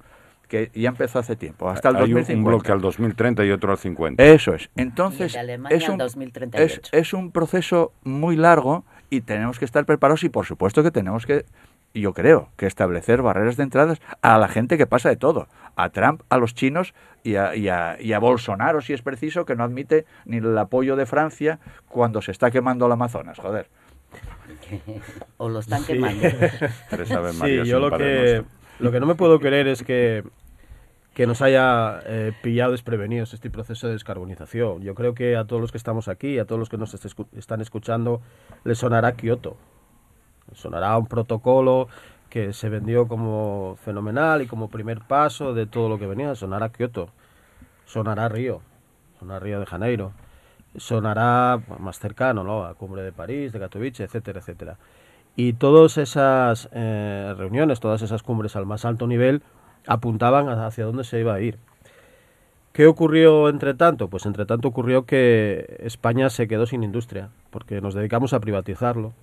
[0.47, 1.69] Que ya empezó hace tiempo.
[1.69, 2.37] Hasta el Hay un- 2050.
[2.37, 4.23] un bloque al 2030 y otro al 50.
[4.23, 4.69] Eso es.
[4.77, 5.35] Entonces,
[5.69, 6.81] es un, 2038.
[6.83, 10.91] es, es un proceso muy largo y tenemos que estar preparados y por supuesto que
[10.91, 11.43] tenemos que,
[11.93, 15.47] yo creo, que establecer barreras de entradas a la gente que pasa de todo.
[15.75, 16.93] A Trump, a los chinos
[17.23, 20.57] y a, y a- y a Bolsonaro, si es preciso, que no admite ni el
[20.57, 23.37] apoyo de Francia cuando se está quemando el Amazonas.
[23.37, 23.67] Joder.
[25.37, 25.93] o lo están Sí.
[25.93, 26.21] quemando.
[27.45, 28.03] Sí, yo lo que,
[28.43, 28.56] Nuestro.
[28.79, 30.23] Lo que no me puedo creer es que,
[31.13, 34.81] que nos haya eh, pillado desprevenidos este proceso de descarbonización.
[34.81, 37.61] Yo creo que a todos los que estamos aquí, a todos los que nos están
[37.61, 38.21] escuchando,
[38.63, 39.57] les sonará Kioto.
[40.53, 41.87] Sonará un protocolo
[42.29, 46.35] que se vendió como fenomenal y como primer paso de todo lo que venía.
[46.35, 47.09] Sonará Kioto,
[47.85, 48.61] sonará Río,
[49.19, 50.11] sonará Río de Janeiro,
[50.77, 52.65] sonará más cercano, ¿no?
[52.65, 54.77] A Cumbre de París, de Katowice, etcétera, etcétera.
[55.39, 59.43] Y todas esas eh, reuniones, todas esas cumbres al más alto nivel
[59.85, 61.59] apuntaban hacia dónde se iba a ir.
[62.73, 64.07] ¿Qué ocurrió entre tanto?
[64.07, 69.13] Pues entre tanto ocurrió que España se quedó sin industria, porque nos dedicamos a privatizarlo.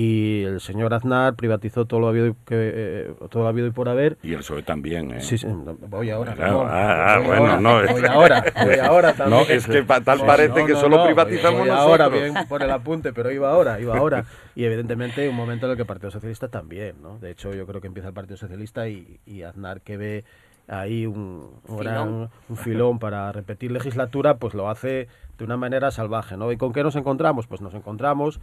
[0.00, 3.72] Y el señor Aznar privatizó todo lo habido y, que, eh, todo lo habido y
[3.72, 4.16] por haber.
[4.22, 5.20] Y el PSOE también, ¿eh?
[5.20, 5.48] Sí, sí,
[5.88, 6.34] voy ahora.
[6.34, 9.40] Claro, Ramón, ah, ah, voy bueno, ahora, no, es- Voy ahora, voy ahora también.
[9.40, 12.32] No, es que tal No, parece no, que no, solo no, privatizamos voy ahora, nosotros.
[12.32, 14.24] bien por el apunte, pero iba ahora, iba ahora.
[14.54, 17.18] Y evidentemente un momento en el que el Partido Socialista también, ¿no?
[17.18, 20.24] De hecho, yo creo que empieza el Partido Socialista y, y Aznar que ve
[20.68, 26.36] ahí un, gran un filón para repetir legislatura, pues lo hace de una manera salvaje,
[26.36, 26.52] ¿no?
[26.52, 27.48] ¿Y con qué nos encontramos?
[27.48, 28.38] Pues nos encontramos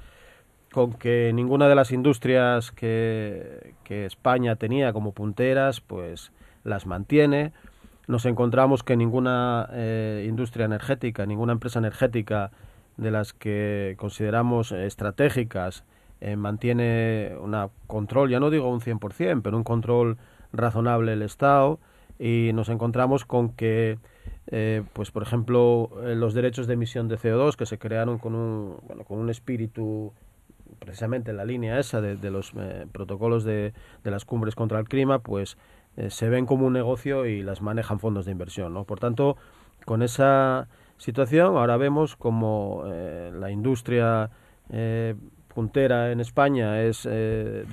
[0.76, 6.34] con que ninguna de las industrias que, que España tenía como punteras, pues
[6.66, 7.54] las mantiene.
[8.08, 12.52] Nos encontramos que ninguna eh, industria energética, ninguna empresa energética
[12.98, 15.86] de las que consideramos estratégicas
[16.20, 17.56] eh, mantiene un
[17.88, 20.18] control, ya no digo un 100%, pero un control
[20.52, 21.80] razonable el Estado
[22.20, 23.98] y nos encontramos con que,
[24.48, 28.76] eh, pues por ejemplo, los derechos de emisión de CO2 que se crearon con un,
[28.86, 30.12] bueno, con un espíritu
[30.86, 32.54] precisamente en la línea esa de, los
[32.92, 33.74] protocolos de,
[34.04, 35.58] las cumbres contra el clima, pues
[35.98, 38.74] eh, se ven como un negocio y las manejan fondos de inversión.
[38.74, 38.86] ¿no?
[38.86, 39.38] Por tanto,
[39.86, 40.68] con esa
[40.98, 44.30] situación ahora vemos como eh, la industria
[44.70, 45.16] eh,
[45.54, 47.08] puntera en España es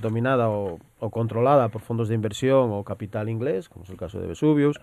[0.01, 0.79] dominada o,
[1.11, 4.79] controlada por fondos de inversión o capital inglés, como es el caso de Vesuvius.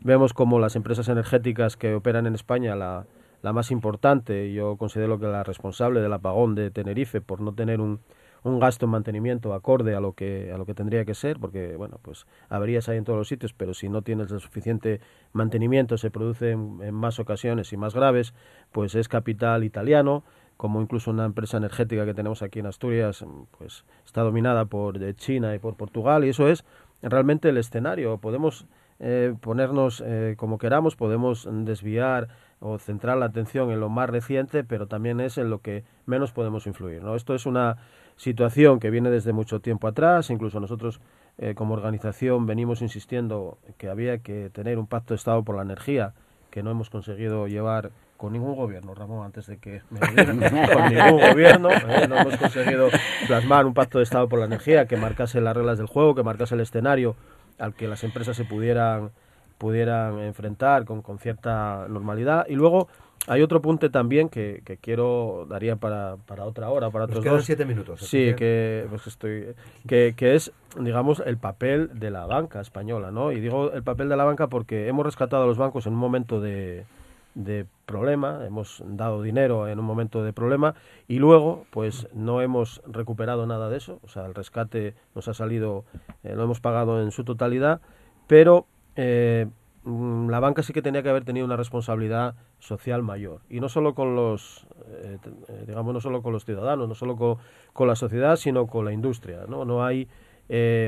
[0.00, 3.04] Vemos como las empresas energéticas que operan en España, la,
[3.42, 7.80] la más importante, yo considero que la responsable del apagón de Tenerife por no tener
[7.80, 8.00] un,
[8.42, 11.76] un gasto en mantenimiento acorde a lo que a lo que tendría que ser porque
[11.76, 15.00] bueno pues averías hay en todos los sitios pero si no tienes el suficiente
[15.32, 18.34] mantenimiento se produce en, más ocasiones y más graves
[18.70, 20.24] pues es capital italiano
[20.56, 23.24] como incluso una empresa energética que tenemos aquí en Asturias
[23.56, 26.64] pues está dominada por China y por Portugal y eso es
[27.02, 28.18] realmente el escenario.
[28.18, 28.66] Podemos
[28.98, 32.28] eh, ponernos eh, como queramos podemos desviar
[32.60, 36.32] o centrar la atención en lo más reciente, pero también es en lo que menos
[36.32, 37.02] podemos influir.
[37.02, 37.14] ¿no?
[37.14, 37.78] Esto es una
[38.16, 41.00] situación que viene desde mucho tiempo atrás, incluso nosotros
[41.38, 45.62] eh, como organización venimos insistiendo que había que tener un pacto de Estado por la
[45.62, 46.14] energía,
[46.50, 50.00] que no hemos conseguido llevar con ningún gobierno, Ramón, antes de que me
[50.72, 52.08] con ningún gobierno, ¿eh?
[52.08, 52.88] no hemos conseguido
[53.28, 56.24] plasmar un pacto de Estado por la energía que marcase las reglas del juego, que
[56.24, 57.14] marcase el escenario
[57.60, 59.12] al que las empresas se pudieran
[59.58, 62.46] pudieran enfrentar con, con cierta normalidad.
[62.48, 62.88] Y luego
[63.26, 67.42] hay otro punto también que, que quiero, daría para, para, otra hora, para otros quedan
[67.42, 68.00] siete minutos.
[68.00, 69.54] Sí, que, pues estoy,
[69.86, 73.32] que, que, es, digamos, el papel de la banca española, ¿no?
[73.32, 75.98] Y digo el papel de la banca porque hemos rescatado a los bancos en un
[75.98, 76.86] momento de,
[77.34, 80.74] de problema, hemos dado dinero en un momento de problema
[81.06, 85.34] y luego pues no hemos recuperado nada de eso, o sea, el rescate nos ha
[85.34, 85.84] salido,
[86.24, 87.80] eh, lo hemos pagado en su totalidad,
[88.26, 88.66] pero
[88.98, 89.46] eh,
[89.88, 93.40] Mm, la banca sí que tenía que haber tenido una responsabilidad social mayor.
[93.48, 95.16] Y no solo con los eh,
[95.48, 98.92] eh, digamos no solo con los ciudadanos no solo con, la sociedad sino con la
[98.92, 100.08] industria no hay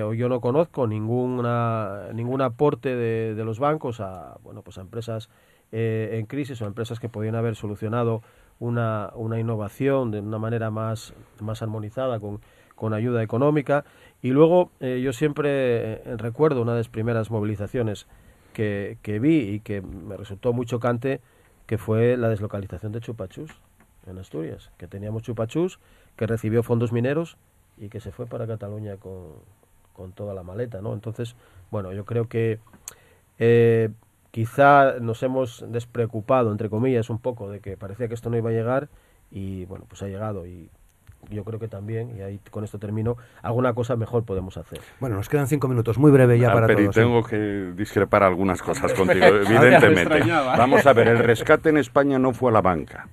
[0.04, 5.30] o yo no conozco ninguna ningún aporte de, los bancos a bueno pues a empresas
[5.70, 8.22] en crisis o a empresas que podían haber solucionado
[8.58, 13.84] una, innovación de una manera más más armonizada con ayuda económica
[14.22, 18.06] y luego yo siempre recuerdo una de las primeras movilizaciones
[18.52, 21.20] que, que, vi y que me resultó muy chocante,
[21.66, 23.50] que fue la deslocalización de Chupachus
[24.06, 25.78] en Asturias, que teníamos Chupachus,
[26.16, 27.36] que recibió fondos mineros
[27.78, 29.32] y que se fue para Cataluña con,
[30.00, 30.92] con toda la maleta, ¿no?
[30.92, 31.36] Entonces,
[31.70, 32.58] bueno, yo creo que
[33.38, 33.90] eh,
[34.30, 38.50] quizá nos hemos despreocupado, entre comillas, un poco de que parecía que esto no iba
[38.50, 38.88] a llegar
[39.30, 40.70] y, bueno, pues ha llegado y
[41.28, 44.80] yo creo que también, y ahí con esto termino, alguna cosa mejor podemos hacer.
[44.98, 46.94] Bueno, nos quedan cinco minutos, muy breve ya ah, para pero todos.
[46.94, 50.20] tengo que discrepar algunas cosas contigo, evidentemente.
[50.28, 53.08] Vamos a ver, el rescate en España no fue a la banca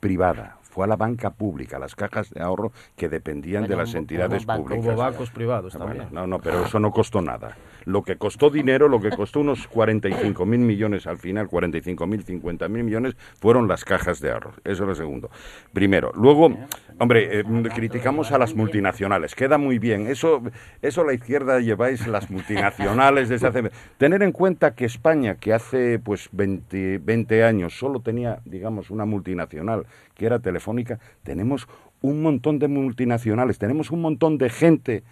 [0.00, 4.44] privada, fue a la banca pública, las cajas de ahorro que dependían de las entidades
[4.44, 4.84] públicas.
[4.84, 6.08] Hubo bancos privados ah, también.
[6.10, 7.56] no, no, pero eso no costó nada.
[7.86, 12.22] Lo que costó dinero, lo que costó unos 45 mil millones al final, 45 mil,
[12.24, 14.52] 50 mil millones, fueron las cajas de ahorro.
[14.64, 15.30] Eso es lo segundo.
[15.72, 16.12] Primero.
[16.14, 16.54] Luego,
[16.98, 19.34] hombre, eh, criticamos a las multinacionales.
[19.34, 20.08] Queda muy bien.
[20.08, 20.42] Eso,
[20.82, 23.70] eso la izquierda lleváis las multinacionales desde hace...
[23.96, 29.06] Tener en cuenta que España, que hace pues 20, 20 años solo tenía, digamos, una
[29.06, 29.86] multinacional
[30.16, 31.68] que era telefónica, tenemos
[32.00, 35.04] un montón de multinacionales, tenemos un montón de gente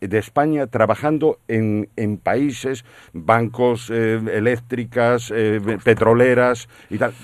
[0.00, 7.14] de España trabajando en, en países, bancos, eh, eléctricas, eh, petroleras y tal.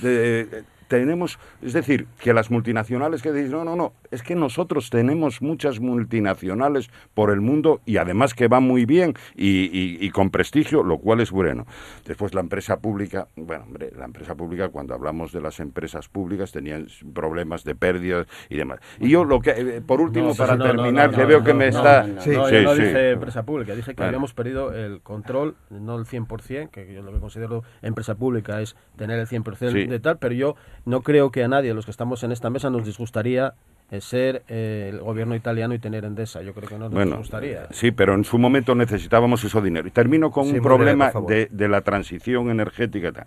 [0.92, 5.40] Tenemos, es decir, que las multinacionales que dicen, no, no, no, es que nosotros tenemos
[5.40, 10.98] muchas multinacionales por el mundo y además que van muy bien y, con prestigio, lo
[10.98, 11.66] cual es bueno.
[12.04, 16.52] Después la empresa pública, bueno, hombre, la empresa pública, cuando hablamos de las empresas públicas,
[16.52, 18.80] tenían problemas de pérdidas y demás.
[19.00, 22.04] Y yo lo que, eh, por último, para terminar, que veo que me está...
[22.20, 26.68] Sí, yo no dije empresa pública, dije que habíamos perdido el control, no el 100%,
[26.68, 30.56] que yo lo que considero empresa pública es tener el 100% de tal, pero yo
[30.84, 33.54] no creo que a nadie de los que estamos en esta mesa nos disgustaría
[34.00, 36.42] ser eh, el gobierno italiano y tener Endesa.
[36.42, 37.66] Yo creo que no nos gustaría.
[37.70, 39.86] Sí, pero en su momento necesitábamos eso dinero.
[39.86, 43.26] Y termino con un problema de, de, la transición energética.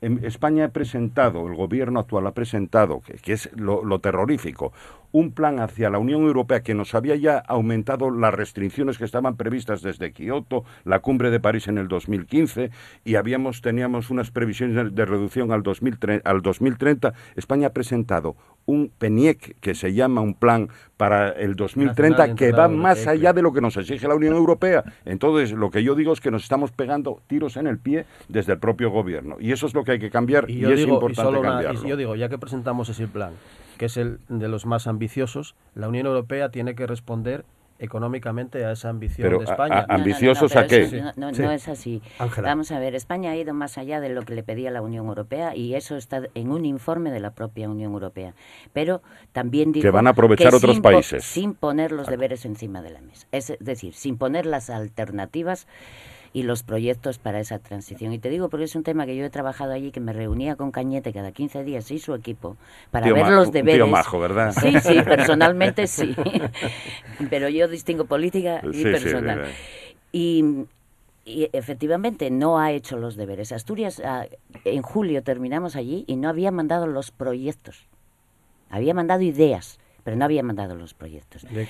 [0.00, 4.72] España ha presentado, el gobierno actual ha presentado, que, es lo, terrorífico,
[5.10, 9.36] un plan hacia la Unión Europea que nos había ya aumentado las restricciones que estaban
[9.36, 12.70] previstas desde Kioto, la cumbre de París en el 2015,
[13.04, 17.14] y habíamos, teníamos unas previsiones de reducción al, 2030, al 2030.
[17.34, 18.36] España ha presentado
[18.66, 23.42] un PENIEC, que se llama un plan para el 2030, que va más allá de
[23.42, 24.84] lo que nos exige la Unión Europea.
[25.04, 28.54] Entonces, lo que yo digo es que nos estamos pegando tiros en el pie desde
[28.54, 29.36] el propio gobierno.
[29.40, 31.82] Y eso es lo que hay que cambiar y, es importante cambiarlo.
[31.82, 33.32] y yo digo, ya que presentamos ese plan,
[33.78, 37.46] que es el de los más ambiciosos, la Unión Europea tiene que responder
[37.78, 39.86] económicamente a esa ambición de España.
[39.88, 41.02] ¿Ambiciosos a qué?
[41.16, 42.02] no, es así.
[42.42, 45.06] Vamos a ver, España ha ido más allá de lo que le pedía la Unión
[45.06, 48.34] Europea y eso está en un informe de la propia Unión Europea.
[48.72, 51.24] Pero también dijo que van a aprovechar otros países.
[51.24, 53.26] Sin poner los deberes encima de la mesa.
[53.32, 55.66] Es decir, sin poner las alternativas
[56.36, 58.12] y los proyectos para esa transición.
[58.12, 60.54] Y te digo porque es un tema que yo he trabajado allí, que me reunía
[60.54, 62.58] con Cañete cada 15 días y su equipo
[62.90, 63.76] para ver los deberes.
[63.78, 64.52] Tío majo, ¿verdad?
[64.52, 66.14] Sí, sí, personalmente sí.
[67.30, 69.46] Pero yo distingo política y personal.
[70.12, 70.66] y,
[71.24, 73.50] efectivamente no ha hecho los deberes.
[73.52, 74.26] Asturias, ah,
[74.66, 77.86] en julio terminamos allí y no había mandado los proyectos.
[78.68, 81.42] Había mandado ideas pero no había mandado los proyectos.
[81.50, 81.66] ¿De,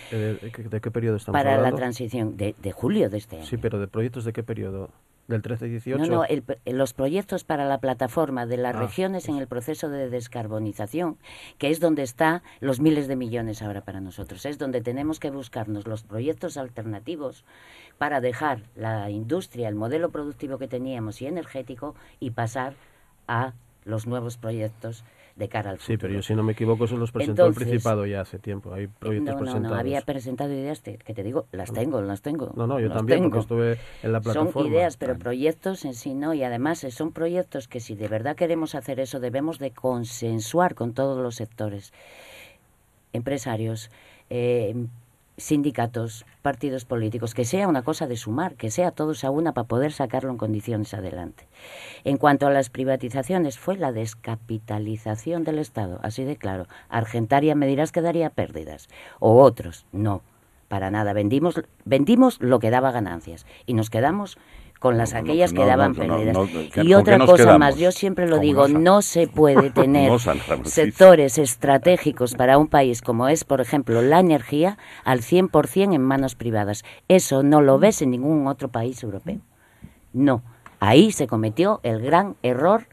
[0.83, 3.47] qué periodo estamos Para la transición, de, julio de este año.
[3.47, 4.91] Sí, pero ¿de proyectos de qué periodo?
[5.27, 5.97] ¿Del 13-18?
[5.97, 6.25] No, no,
[6.67, 11.17] los proyectos para la plataforma de las ah, regiones en el proceso de descarbonización,
[11.57, 15.31] que es donde están los miles de millones ahora para nosotros, es donde tenemos que
[15.31, 17.43] buscarnos los proyectos alternativos
[17.97, 22.75] para dejar la industria, el modelo productivo que teníamos y energético y pasar
[23.29, 23.55] a
[23.87, 25.05] los nuevos proyectos
[25.37, 25.95] de cara al futuro.
[25.95, 28.73] Sí, pero yo si no me equivoco, eso los presentó el Principado ya hace tiempo.
[28.73, 29.75] Hay proyectos no, presentados.
[29.75, 32.53] No, había presentado ideas que te digo, las tengo, las tengo.
[32.57, 34.53] No, no, yo también, porque estuve en la plataforma.
[34.53, 36.33] Son ideas, pero proyectos en sí no.
[36.33, 40.75] Y además eh, son proyectos que si de verdad queremos hacer eso, debemos de consensuar
[40.75, 41.93] con todos los sectores.
[43.13, 43.91] Empresarios,
[44.31, 44.75] eh,
[45.37, 49.69] sindicatos, partidos políticos, que sea una cosa de sumar, que sea todos a una para
[49.69, 51.47] poder sacarlo en condiciones adelante.
[52.05, 56.67] En cuanto a las privatizaciones, fue la descapitalización del Estado, así de claro.
[56.89, 60.23] Argentaria me dirás que daría pérdidas, o otros, no,
[60.69, 61.13] para nada.
[61.13, 64.39] Vendimos, vendimos lo que daba ganancias y nos quedamos
[64.79, 66.37] con las aquellas que daban pérdidas.
[66.77, 70.13] y otra cosa más, yo siempre lo digo, no se puede tener
[70.65, 76.35] sectores estratégicos para un país como es, por ejemplo, la energía al 100% en manos
[76.35, 76.85] privadas.
[77.09, 79.41] Eso no lo ves en ningún otro país europeo.
[80.13, 80.43] No.
[80.79, 82.87] Ahí se cometió el gran error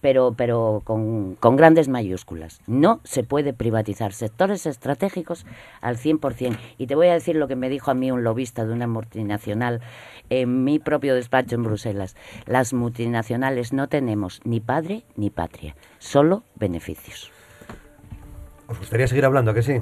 [0.00, 2.60] pero, pero con, con, grandes mayúsculas.
[2.66, 5.46] No se puede privatizar sectores estratégicos
[5.80, 6.58] al 100%.
[6.78, 8.86] Y te voy a decir lo que me dijo a mí un lobista de una
[8.86, 9.80] multinacional
[10.30, 12.16] en mi propio despacho en Bruselas.
[12.46, 17.35] Las multinacionales no tenemos ni padre ni patria, solo beneficios.
[18.68, 19.80] ¿Os gustaría seguir hablando, que sí?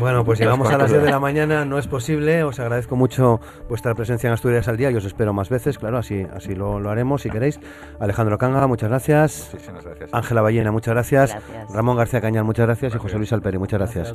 [0.00, 2.44] Bueno, pues llegamos a las 10 de la mañana, no es posible.
[2.44, 5.98] Os agradezco mucho vuestra presencia en Asturias al día y os espero más veces, claro,
[5.98, 7.60] así, así lo, haremos si queréis.
[8.00, 9.54] Alejandro Canga, muchas gracias.
[10.12, 11.36] Ángela Ballena, muchas gracias.
[11.74, 12.94] Ramón García Cañal, muchas gracias.
[12.94, 14.14] Y José Luis Alperi, muchas gracias.